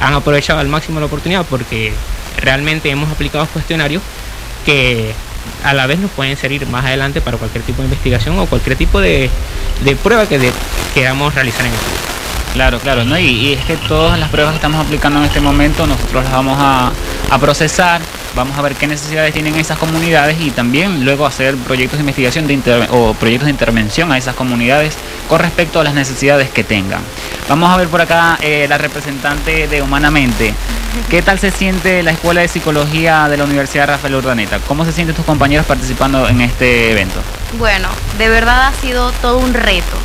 [0.00, 1.92] han aprovechado al máximo la oportunidad porque
[2.38, 4.02] realmente hemos aplicado cuestionarios
[4.64, 5.12] que
[5.62, 8.76] a la vez nos pueden servir más adelante para cualquier tipo de investigación o cualquier
[8.76, 9.30] tipo de,
[10.02, 10.52] prueba que
[10.94, 12.19] queramos realizar en el futuro.
[12.52, 13.16] Claro, claro, ¿no?
[13.18, 16.56] Y, es que todas las pruebas que estamos aplicando en este momento nosotros las vamos
[16.58, 16.90] a,
[17.38, 18.00] procesar,
[18.34, 22.46] vamos a ver qué necesidades tienen esas comunidades y también luego hacer proyectos de investigación
[22.90, 24.96] o proyectos de intervención a esas comunidades
[25.28, 27.02] con respecto a las necesidades que tengan.
[27.48, 30.52] Vamos a ver por acá eh, la representante de Humanamente.
[31.08, 34.58] ¿Qué tal se siente la Escuela de Psicología de la Universidad Rafael Urdaneta?
[34.66, 37.20] ¿Cómo se sienten tus compañeros participando en este evento?
[37.58, 37.88] Bueno,
[38.18, 39.96] de verdad ha sido todo un reto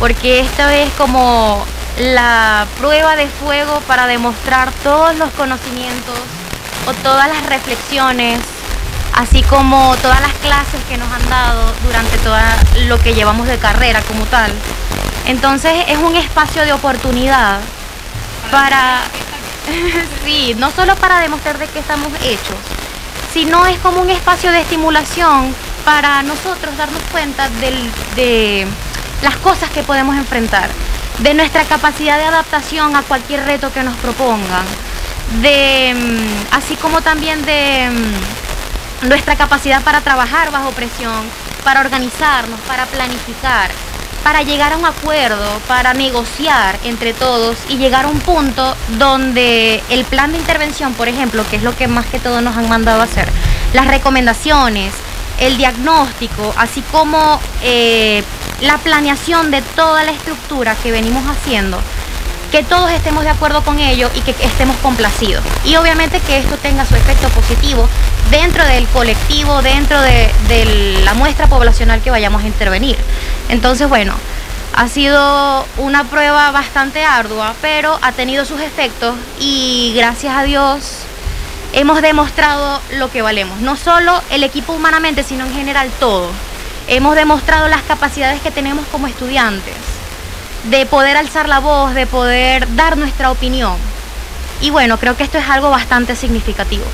[0.00, 1.64] porque esta es como
[1.98, 6.18] la prueba de fuego para demostrar todos los conocimientos
[6.86, 8.40] o todas las reflexiones,
[9.14, 12.36] así como todas las clases que nos han dado durante todo
[12.86, 14.50] lo que llevamos de carrera como tal.
[15.26, 17.60] Entonces es un espacio de oportunidad
[18.50, 19.02] para,
[20.24, 22.56] sí, no solo para demostrar de qué estamos hechos,
[23.34, 28.66] sino es como un espacio de estimulación para nosotros darnos cuenta del, de
[29.22, 30.70] las cosas que podemos enfrentar,
[31.18, 34.64] de nuestra capacidad de adaptación a cualquier reto que nos propongan,
[35.42, 37.90] de mm, así como también de,
[39.02, 41.24] nuestra capacidad para trabajar bajo presión,
[41.64, 43.70] para organizarnos, para planificar,
[44.22, 49.82] para llegar a un acuerdo, para negociar entre todos y llegar a un punto donde
[49.88, 52.68] el plan de intervención, por ejemplo, que es lo que más que todo nos han
[52.68, 53.28] mandado a hacer,
[53.72, 54.92] las recomendaciones,
[55.38, 58.22] el diagnóstico, así como eh,
[58.60, 61.78] la planeación de toda la estructura que venimos haciendo,
[62.50, 65.42] que todos estemos de acuerdo con ello y que estemos complacidos.
[65.64, 67.88] Y obviamente que esto tenga su efecto positivo
[68.30, 72.96] dentro del colectivo, dentro de, la muestra poblacional que vayamos a intervenir.
[73.48, 74.14] Entonces, bueno,
[74.76, 81.04] ha sido una prueba bastante ardua, pero ha tenido sus efectos y gracias a Dios
[81.72, 83.60] hemos demostrado lo que valemos.
[83.60, 86.30] No solo el equipo humanamente, sino en general todo.
[86.90, 89.76] Hemos demostrado las capacidades que tenemos como estudiantes
[90.64, 93.76] de poder alzar la voz, de poder dar nuestra opinión.
[94.60, 96.84] Y bueno, creo que esto es algo bastante significativo.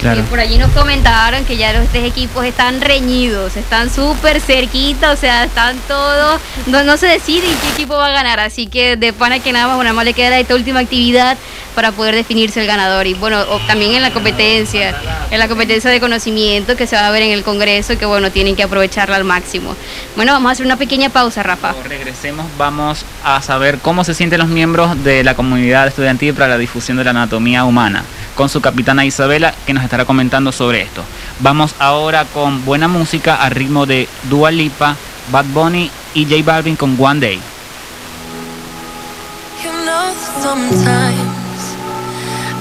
[0.00, 0.24] Claro.
[0.24, 5.16] por allí nos comentaron que ya los tres equipos están reñidos, están súper cerquitos, o
[5.16, 9.14] sea, están todos, no, no se decide qué equipo va a ganar, así que de
[9.14, 11.38] pana que nada más, una más le queda esta última actividad
[11.76, 13.06] para poder definirse el ganador.
[13.06, 14.96] Y bueno, también en la competencia,
[15.30, 18.32] en la competencia de conocimiento que se va a ver en el Congreso, que bueno,
[18.32, 19.76] tienen que aprovecharla al máximo.
[20.16, 21.72] Bueno, vamos a hacer una pequeña pausa, Rafa.
[21.72, 26.48] Cuando regresemos, vamos a saber cómo se sienten los miembros de la comunidad estudiantil para
[26.48, 28.02] la difusión de la anatomía humana,
[28.34, 31.04] con su capitana Isabela, que nos estará comentando sobre esto.
[31.40, 34.96] Vamos ahora con buena música a ritmo de Dua Lipa,
[35.30, 37.40] Bad Bunny y J Balvin con One Day.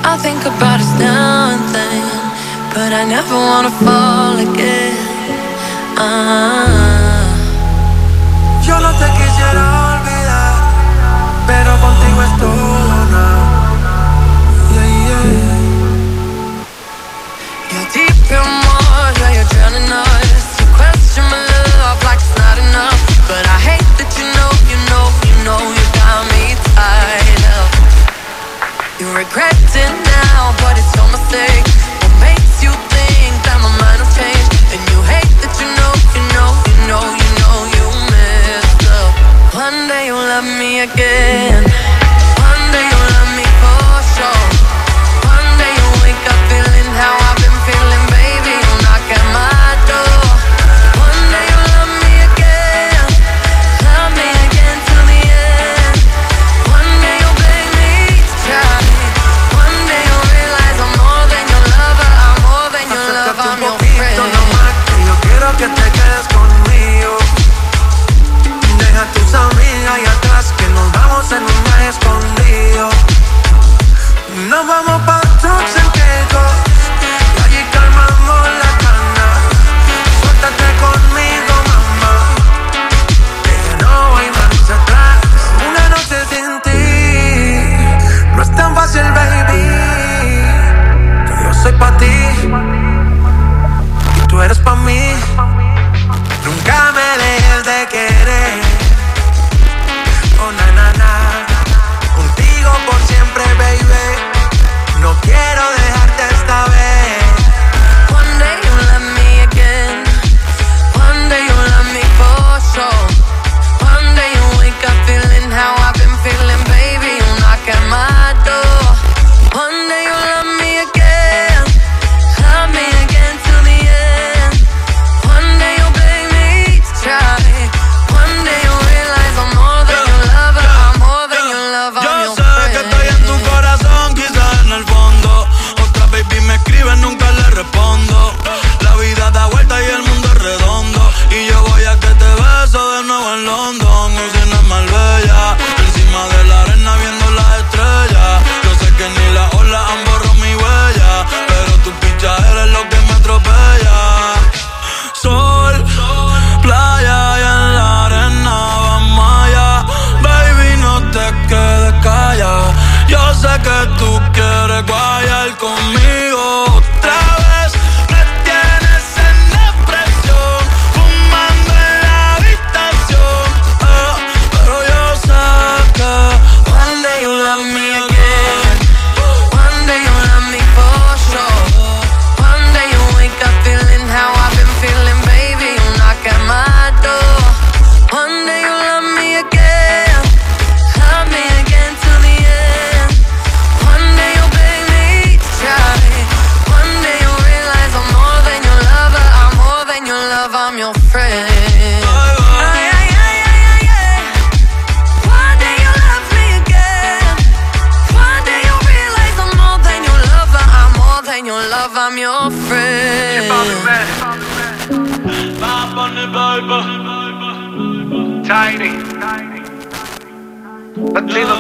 [0.08, 2.06] I think about us now and then,
[2.74, 4.96] but I never wanna fall again.
[5.98, 7.26] Ah.
[8.62, 10.54] Yo no te quisiera olvidar,
[11.48, 13.44] pero contigo es todo now.
[14.76, 15.76] Yeah, yeah.
[17.72, 20.46] You're deep in water, you're drowning us.
[20.60, 21.42] You question my
[21.82, 25.60] love like it's not enough, but I hate that you know, you know, you know
[25.78, 26.44] you got me
[26.78, 27.74] tied up.
[29.00, 29.65] You regret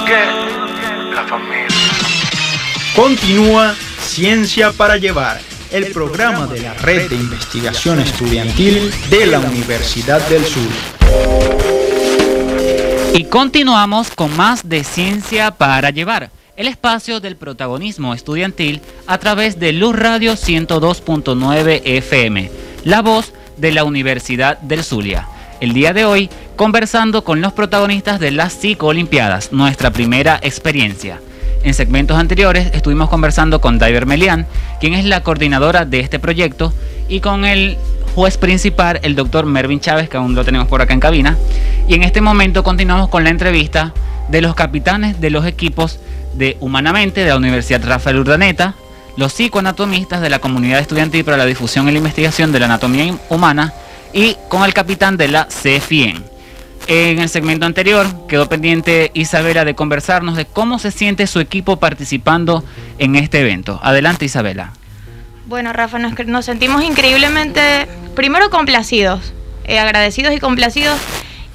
[0.07, 1.67] La familia.
[2.95, 5.41] Continúa Ciencia para Llevar,
[5.71, 10.69] el programa de la Red de Investigación Estudiantil de la Universidad del Sur.
[13.15, 19.59] Y continuamos con más de Ciencia para Llevar, el espacio del protagonismo estudiantil a través
[19.59, 22.51] de Luz Radio 102.9 FM,
[22.83, 25.27] la voz de la Universidad del Zulia.
[25.61, 31.19] El día de hoy, conversando con los protagonistas de las Psico-Olimpiadas, nuestra primera experiencia.
[31.63, 34.47] En segmentos anteriores estuvimos conversando con Diver Melian,
[34.79, 36.73] quien es la coordinadora de este proyecto,
[37.09, 37.77] y con el
[38.13, 41.37] juez principal, el doctor Mervin Chávez, que aún lo tenemos por acá en cabina.
[41.87, 43.93] Y en este momento continuamos con la entrevista
[44.29, 45.99] de los capitanes de los equipos
[46.33, 48.75] de Humanamente de la Universidad Rafael Urdaneta,
[49.17, 53.13] los psicoanatomistas de la comunidad estudiantil para la difusión y la investigación de la anatomía
[53.29, 53.73] humana
[54.13, 56.34] y con el capitán de la CFIEN.
[56.87, 61.77] En el segmento anterior quedó pendiente Isabela de conversarnos de cómo se siente su equipo
[61.77, 62.63] participando
[62.99, 63.79] en este evento.
[63.81, 64.71] Adelante Isabela.
[65.47, 69.33] Bueno, Rafa, nos, sentimos increíblemente, primero complacidos,
[69.63, 70.99] eh, agradecidos y complacidos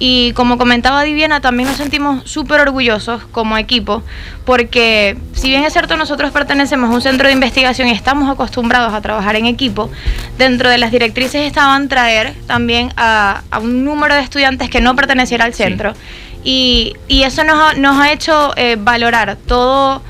[0.03, 4.01] y como comentaba Diviana, también nos sentimos súper orgullosos como equipo,
[4.45, 8.95] porque si bien es cierto nosotros pertenecemos a un centro de investigación y estamos acostumbrados
[8.95, 9.91] a trabajar en equipo,
[10.39, 14.95] dentro de las directrices estaban traer también a, a un número de estudiantes que no
[14.95, 15.93] perteneciera al centro.
[16.43, 20.01] Y, y, eso nos ha, nos ha hecho eh, valorar todo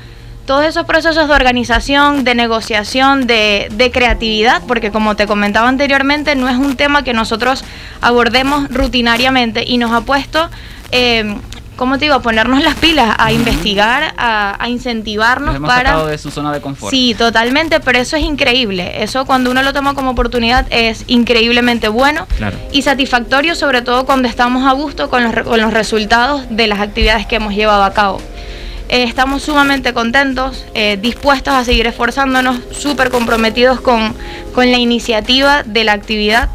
[0.46, 6.34] todos esos procesos de organización, de negociación, de, de, creatividad, porque como te comentaba anteriormente,
[6.34, 7.64] no es un tema que nosotros
[8.00, 10.50] abordemos rutinariamente y nos ha puesto,
[10.90, 11.36] eh,
[11.76, 15.90] ¿cómo te digo?, a ponernos las pilas, a investigar, a, a incentivarnos Nos hemos para...
[15.90, 16.90] sacado de su zona de confort.
[16.90, 19.02] Sí, totalmente, pero eso es increíble.
[19.02, 22.56] Eso cuando uno lo toma como oportunidad es increíblemente bueno Claro.
[22.72, 26.80] y satisfactorio, sobre todo cuando estamos a gusto con los, con los resultados de las
[26.80, 28.20] actividades que hemos llevado a cabo.
[28.88, 34.14] Eh, estamos sumamente contentos, eh, dispuestos a seguir esforzándonos, súper comprometidos con,
[34.54, 36.48] con la iniciativa de la actividad,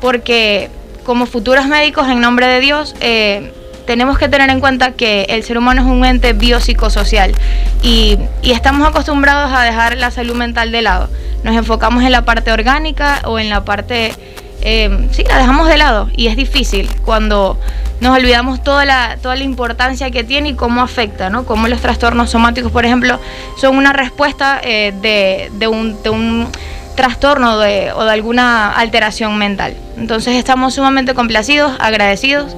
[0.00, 0.70] porque
[1.04, 3.52] como futuros médicos, en nombre de Dios, eh,
[3.86, 7.32] tenemos que tener en cuenta que el ser humano es un ente biopsicosocial
[7.82, 11.08] y, y estamos acostumbrados a dejar la salud mental de lado.
[11.42, 14.14] Nos enfocamos en la parte orgánica o en la parte
[14.62, 17.58] eh, sí, la dejamos de lado y es difícil cuando
[18.00, 21.44] nos olvidamos toda la, toda la importancia que tiene y cómo afecta, ¿no?
[21.44, 23.20] Cómo los trastornos somáticos, por ejemplo,
[23.56, 26.48] son una respuesta eh, de, de, un, de un
[26.96, 29.76] trastorno de, o de alguna alteración mental.
[29.96, 32.56] Entonces estamos sumamente complacidos, agradecidos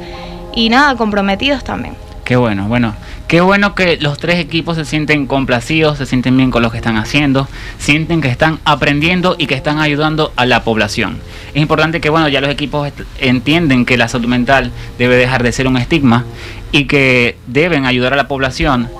[0.54, 1.94] y nada, comprometidos también.
[2.24, 2.94] Qué bueno, bueno.
[3.28, 6.76] Qué bueno que los tres equipos se sienten complacidos, se sienten bien con lo que
[6.76, 7.48] están haciendo,
[7.78, 11.18] sienten que están aprendiendo y que están ayudando a la población.
[11.54, 15.52] Es importante que, bueno, ya los equipos entienden que la salud mental debe dejar de
[15.52, 16.24] ser un estigma
[16.70, 18.90] y que deben ayudar a la población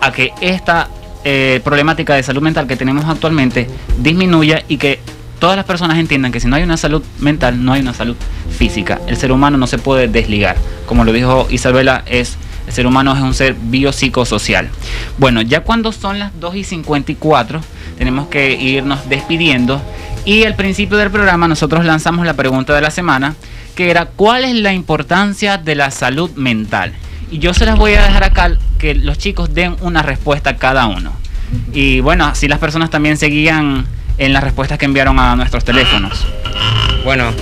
[0.00, 0.88] a que esta
[1.24, 3.68] eh, problemática de salud mental que tenemos actualmente
[3.98, 5.00] disminuya y que
[5.38, 8.16] todas las personas entiendan que si no hay una salud mental, no hay una salud
[8.56, 9.00] física.
[9.08, 10.56] El ser humano no se puede desligar.
[10.86, 12.36] Como lo dijo Isabela, es
[12.72, 14.68] ser humano es un ser biopsicosocial.
[15.18, 17.60] Bueno, ya cuando son las 2 y 54,
[17.98, 19.80] tenemos que irnos despidiendo.
[20.24, 23.34] Y al principio del programa nosotros lanzamos la pregunta de la semana,
[23.74, 26.92] que era ¿cuál es la importancia de la salud mental?
[27.30, 30.86] Y yo se las voy a dejar acá que los chicos den una respuesta cada
[30.86, 31.12] uno.
[31.72, 33.86] Y bueno, así las personas también seguían
[34.18, 36.26] en las respuestas que enviaron a nuestros teléfonos.
[37.04, 37.32] Bueno,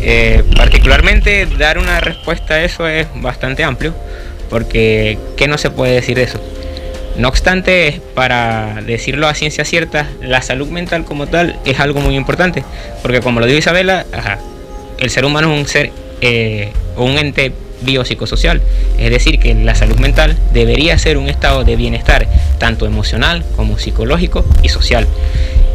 [0.00, 3.94] eh, particularmente dar una respuesta a eso es bastante amplio,
[4.54, 6.38] porque ¿qué no se puede decir de eso?
[7.16, 12.14] No obstante, para decirlo a ciencia cierta, la salud mental como tal es algo muy
[12.14, 12.62] importante,
[13.02, 14.06] porque como lo dijo Isabela,
[14.98, 15.90] el ser humano es un ser
[16.20, 17.50] eh, un ente
[17.80, 18.62] biopsicosocial,
[18.96, 22.28] es decir, que la salud mental debería ser un estado de bienestar,
[22.58, 25.08] tanto emocional como psicológico y social.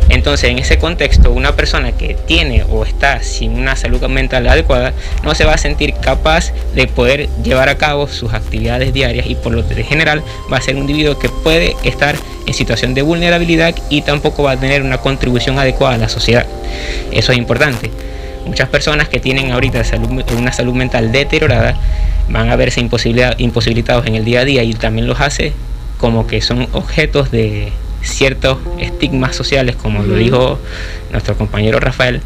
[0.09, 4.93] Entonces, en ese contexto, una persona que tiene o está sin una salud mental adecuada
[5.23, 9.35] no se va a sentir capaz de poder llevar a cabo sus actividades diarias y
[9.35, 12.15] por lo general va a ser un individuo que puede estar
[12.47, 16.45] en situación de vulnerabilidad y tampoco va a tener una contribución adecuada a la sociedad.
[17.11, 17.91] Eso es importante.
[18.47, 21.75] Muchas personas que tienen ahorita salud- una salud mental deteriorada
[22.29, 25.53] van a verse imposibilitados en el día a día y también los hace
[25.99, 27.71] como que son objetos de
[28.01, 30.59] ciertos estigmas sociales, como lo dijo
[31.11, 32.21] nuestro compañero Rafael,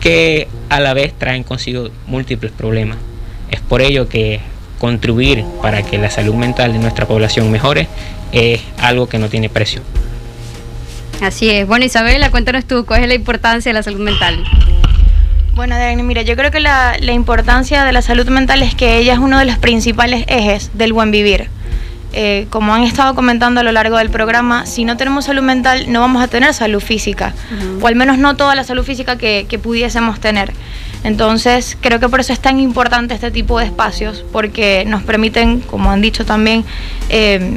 [0.00, 2.98] que a la vez traen consigo múltiples problemas.
[3.50, 4.40] Es por ello que
[4.78, 7.88] contribuir para que la salud mental de nuestra población mejore
[8.32, 9.82] es algo que no tiene precio.
[11.20, 11.66] Así es.
[11.66, 14.44] Bueno, Isabela, cuéntanos tú, ¿cuál es la importancia de la salud mental?
[15.54, 18.98] Bueno, Dani, mira, yo creo que la, la importancia de la salud mental es que
[18.98, 21.48] ella es uno de los principales ejes del buen vivir.
[22.20, 25.84] Eh, como han estado comentando a lo largo del programa, si no tenemos salud mental
[25.86, 27.32] no vamos a tener salud física,
[27.80, 30.52] o al menos no toda la salud física que, que pudiésemos tener.
[31.04, 35.60] Entonces, creo que por eso es tan importante este tipo de espacios, porque nos permiten,
[35.60, 36.64] como han dicho también,
[37.08, 37.56] eh,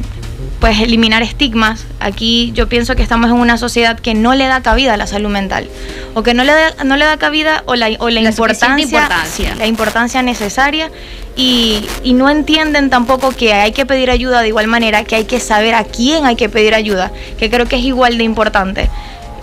[0.62, 1.86] pues eliminar estigmas.
[1.99, 5.07] Aquí yo pienso que estamos en una sociedad que no le da cabida a la
[5.07, 5.68] salud mental,
[6.14, 8.84] o que no le da, no le da cabida o la, o la, La importancia,
[8.84, 9.55] importancia.
[9.55, 10.91] la importancia necesaria
[11.36, 15.26] y, y no entienden tampoco que hay que pedir ayuda de igual manera, que hay
[15.26, 18.89] que saber a quién hay que pedir ayuda, que creo que es igual de importante.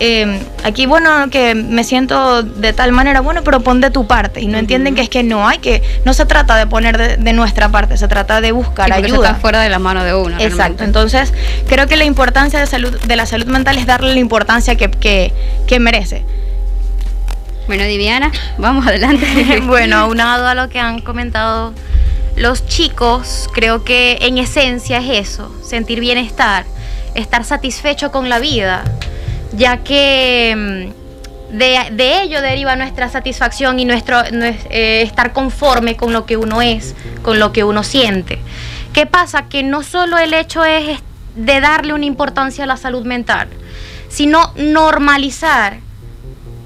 [0.01, 4.41] Eh, aquí, bueno, que me siento de tal manera, bueno, pero pon de tu parte.
[4.41, 7.17] Y no entienden que es que no hay que, no se trata de poner de,
[7.17, 9.27] de nuestra parte, se trata de buscar Sí, porque eso ayuda.
[9.29, 10.35] está fuera de la mano de uno.
[10.35, 10.55] Exacto.
[10.55, 10.83] realmente.
[10.85, 11.33] Entonces,
[11.67, 14.89] creo que la importancia de, salud, de la salud mental es darle la importancia que,
[14.89, 15.33] que,
[15.67, 16.23] que merece.
[17.67, 19.59] Bueno, Diviana, vamos adelante.
[19.67, 21.73] bueno, aunado a lo que han comentado
[22.35, 26.63] los chicos, creo que en esencia es eso, sentir bienestar,
[27.15, 28.85] estar satisfecho con la vida,
[29.53, 36.13] ya que mm, de, ello deriva nuestra satisfacción y nuestro nues- eh, estar conforme con
[36.13, 38.39] lo que uno es, con lo que uno siente.
[38.93, 39.49] ¿Qué pasa?
[39.49, 40.99] Que no solo el hecho es
[41.35, 43.47] de darle una importancia a la salud mental,
[44.09, 45.77] sino normalizar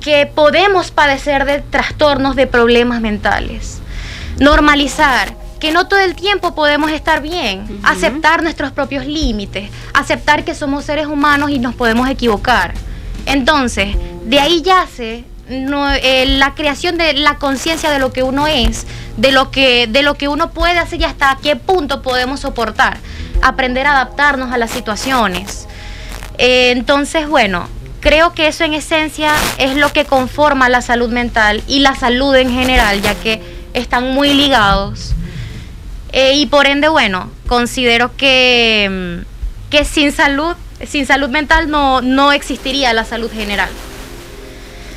[0.02, 3.80] que podemos padecer de trastornos, de problemas mentales.
[4.40, 10.56] Normalizar que no todo el tiempo podemos estar bien, aceptar nuestros propios límites, aceptar que
[10.56, 12.74] somos seres humanos y nos podemos equivocar.
[13.26, 13.96] Entonces,
[14.26, 18.86] de ahí yace no, eh, la creación de la conciencia de lo que uno es,
[19.16, 22.98] de lo que, de lo que uno puede hacer y hasta qué punto podemos soportar,
[23.42, 25.70] aprender a adaptarnos a las situaciones.
[26.40, 27.70] Eh, entonces, bueno,
[28.02, 32.36] creo que eso en esencia es lo que conforma la salud mental y la salud
[32.36, 33.42] en general, ya que
[33.74, 35.16] están muy ligados.
[36.14, 40.56] Eh, y por ende, bueno, considero que, mm, que sin salud,
[40.88, 43.70] sin salud mental no, no existiría la salud general.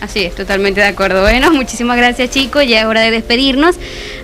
[0.02, 1.22] Así es, totalmente de acuerdo.
[1.22, 3.76] Bueno, muchísimas gracias chicos, ya es hora de despedirnos,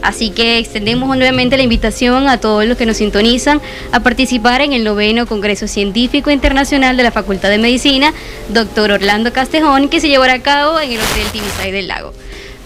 [0.03, 4.75] así que extendemos nuevamente la invitación a todos los que nos sintonizan a participar en
[4.75, 8.13] el noveno Congreso Científico Internacional de la Facultad de Medicina,
[8.51, 12.13] doctor Orlando Castejón, que se llevará a cabo en el Hotel Tibisay del Lago.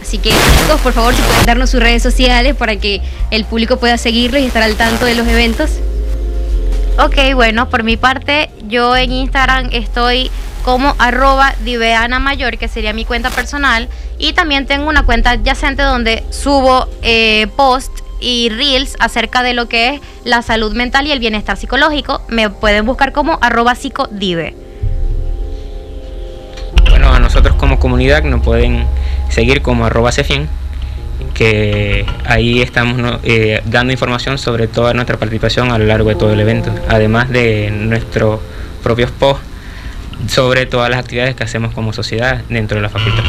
[0.07, 3.03] Así que chicos, por favor, si pueden darnos sus redes sociales para que
[3.33, 5.81] el público pueda seguirlos y estar al tanto de los eventos.
[7.01, 10.31] Ok, bueno, por mi parte, yo en Instagram estoy
[10.63, 15.83] como arroba diveana mayor, que sería mi cuenta personal, y también tengo una cuenta adyacente
[15.83, 17.91] donde subo eh, post
[18.21, 22.23] y reels acerca de lo que es la salud mental y el bienestar psicológico.
[22.29, 24.55] Me pueden buscar como arroba psicodive.
[26.91, 28.87] Bueno, a nosotros como comunidad nos pueden
[29.37, 30.49] seguir como arroba cefin,
[31.35, 36.33] que ahí estamos eh, dando información sobre toda nuestra participación a lo largo de todo
[36.33, 38.41] el evento, además de nuestros
[38.83, 39.45] propios posts
[40.27, 43.25] sobre todas las actividades que hacemos como sociedad dentro de la facultad.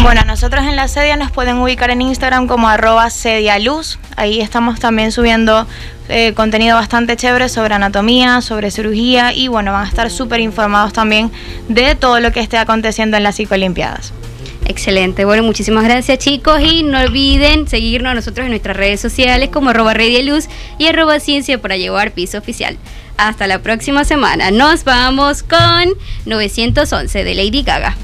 [0.00, 3.98] Bueno, nosotros en la sedia nos pueden ubicar en Instagram como arroba sedialuz.
[4.16, 5.66] Ahí estamos también subiendo
[6.08, 10.94] eh, contenido bastante chévere sobre anatomía, sobre cirugía y bueno, van a estar súper informados
[10.94, 11.30] también
[11.68, 14.14] de todo lo que esté aconteciendo en las psicolimpiadas.
[14.72, 19.68] Excelente, bueno, muchísimas gracias chicos y no olviden seguirnos nosotros en nuestras redes sociales como
[19.68, 20.48] arroba Luz
[20.78, 22.78] y arroba ciencia para llevar piso oficial.
[23.18, 24.50] Hasta la próxima semana.
[24.50, 25.92] Nos vamos con
[26.24, 27.98] 911 de Lady Gaga.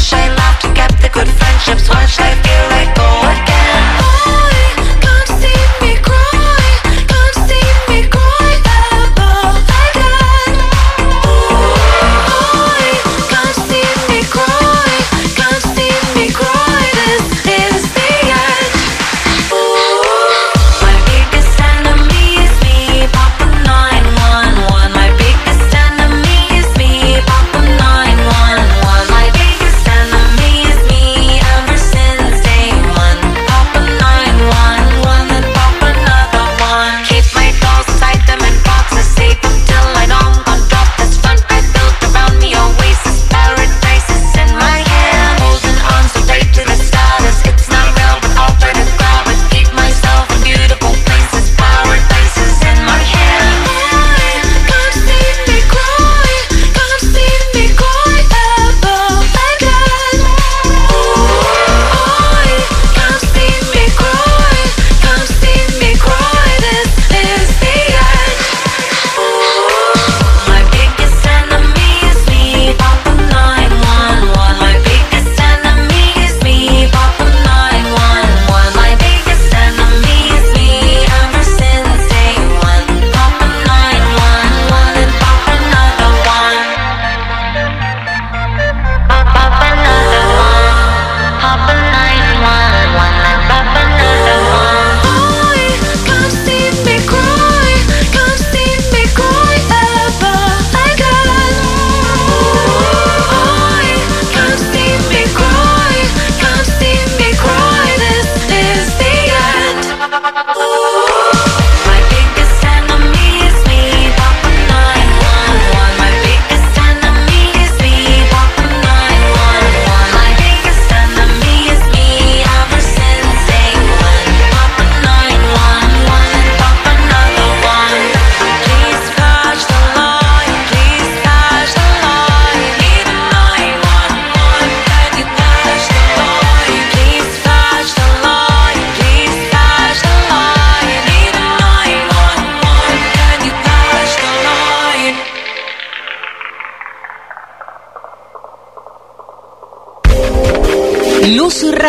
[0.00, 1.86] Wish I laughed and kept the good friendships.
[1.90, 2.49] Watch life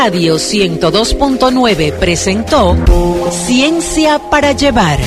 [0.03, 2.75] Radio 102.9 presentó
[3.45, 4.99] Ciencia para Llevar.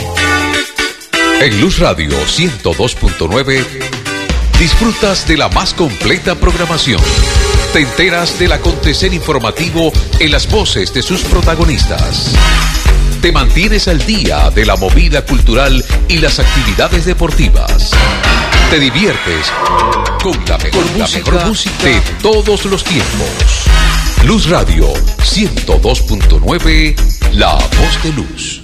[1.40, 3.64] En Luz Radio 102.9
[4.56, 7.00] disfrutas de la más completa programación.
[7.72, 9.90] Te enteras del acontecer informativo
[10.20, 12.30] en las voces de sus protagonistas.
[13.20, 17.90] Te mantienes al día de la movida cultural y las actividades deportivas.
[18.70, 19.50] Te diviertes
[20.22, 23.64] con la mejor, música, de todos los tiempos.
[24.26, 26.96] Luz Radio 102.9,
[27.34, 28.62] la voz de luz.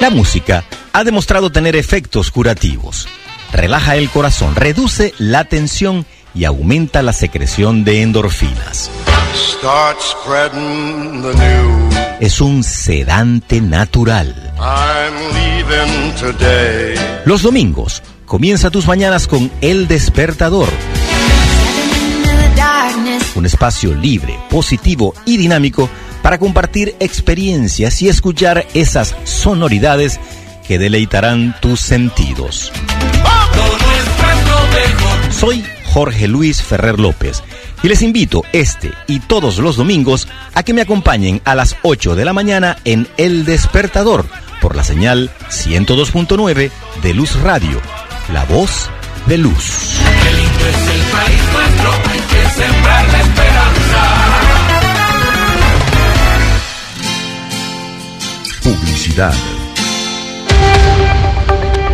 [0.00, 0.64] La música
[0.94, 3.06] ha demostrado tener efectos curativos.
[3.52, 8.90] Relaja el corazón, reduce la tensión y aumenta la secreción de endorfinas.
[9.34, 11.94] Start spreading the news.
[12.20, 14.34] Es un sedante natural.
[14.58, 16.94] I'm leaving today.
[17.26, 20.68] Los domingos, comienza tus mañanas con El Despertador.
[23.34, 25.88] Un espacio libre, positivo y dinámico
[26.22, 30.20] para compartir experiencias y escuchar esas sonoridades
[30.66, 32.70] que deleitarán tus sentidos.
[35.30, 37.42] Soy Jorge Luis Ferrer López
[37.82, 42.14] y les invito este y todos los domingos a que me acompañen a las 8
[42.14, 44.26] de la mañana en El Despertador
[44.60, 46.70] por la señal 102.9
[47.02, 47.80] de Luz Radio,
[48.32, 48.90] la voz
[49.26, 49.98] de luz.
[50.22, 54.02] Qué lindo es el país nuestro, hay que sembrar la esperanza.
[58.62, 59.57] Publicidad.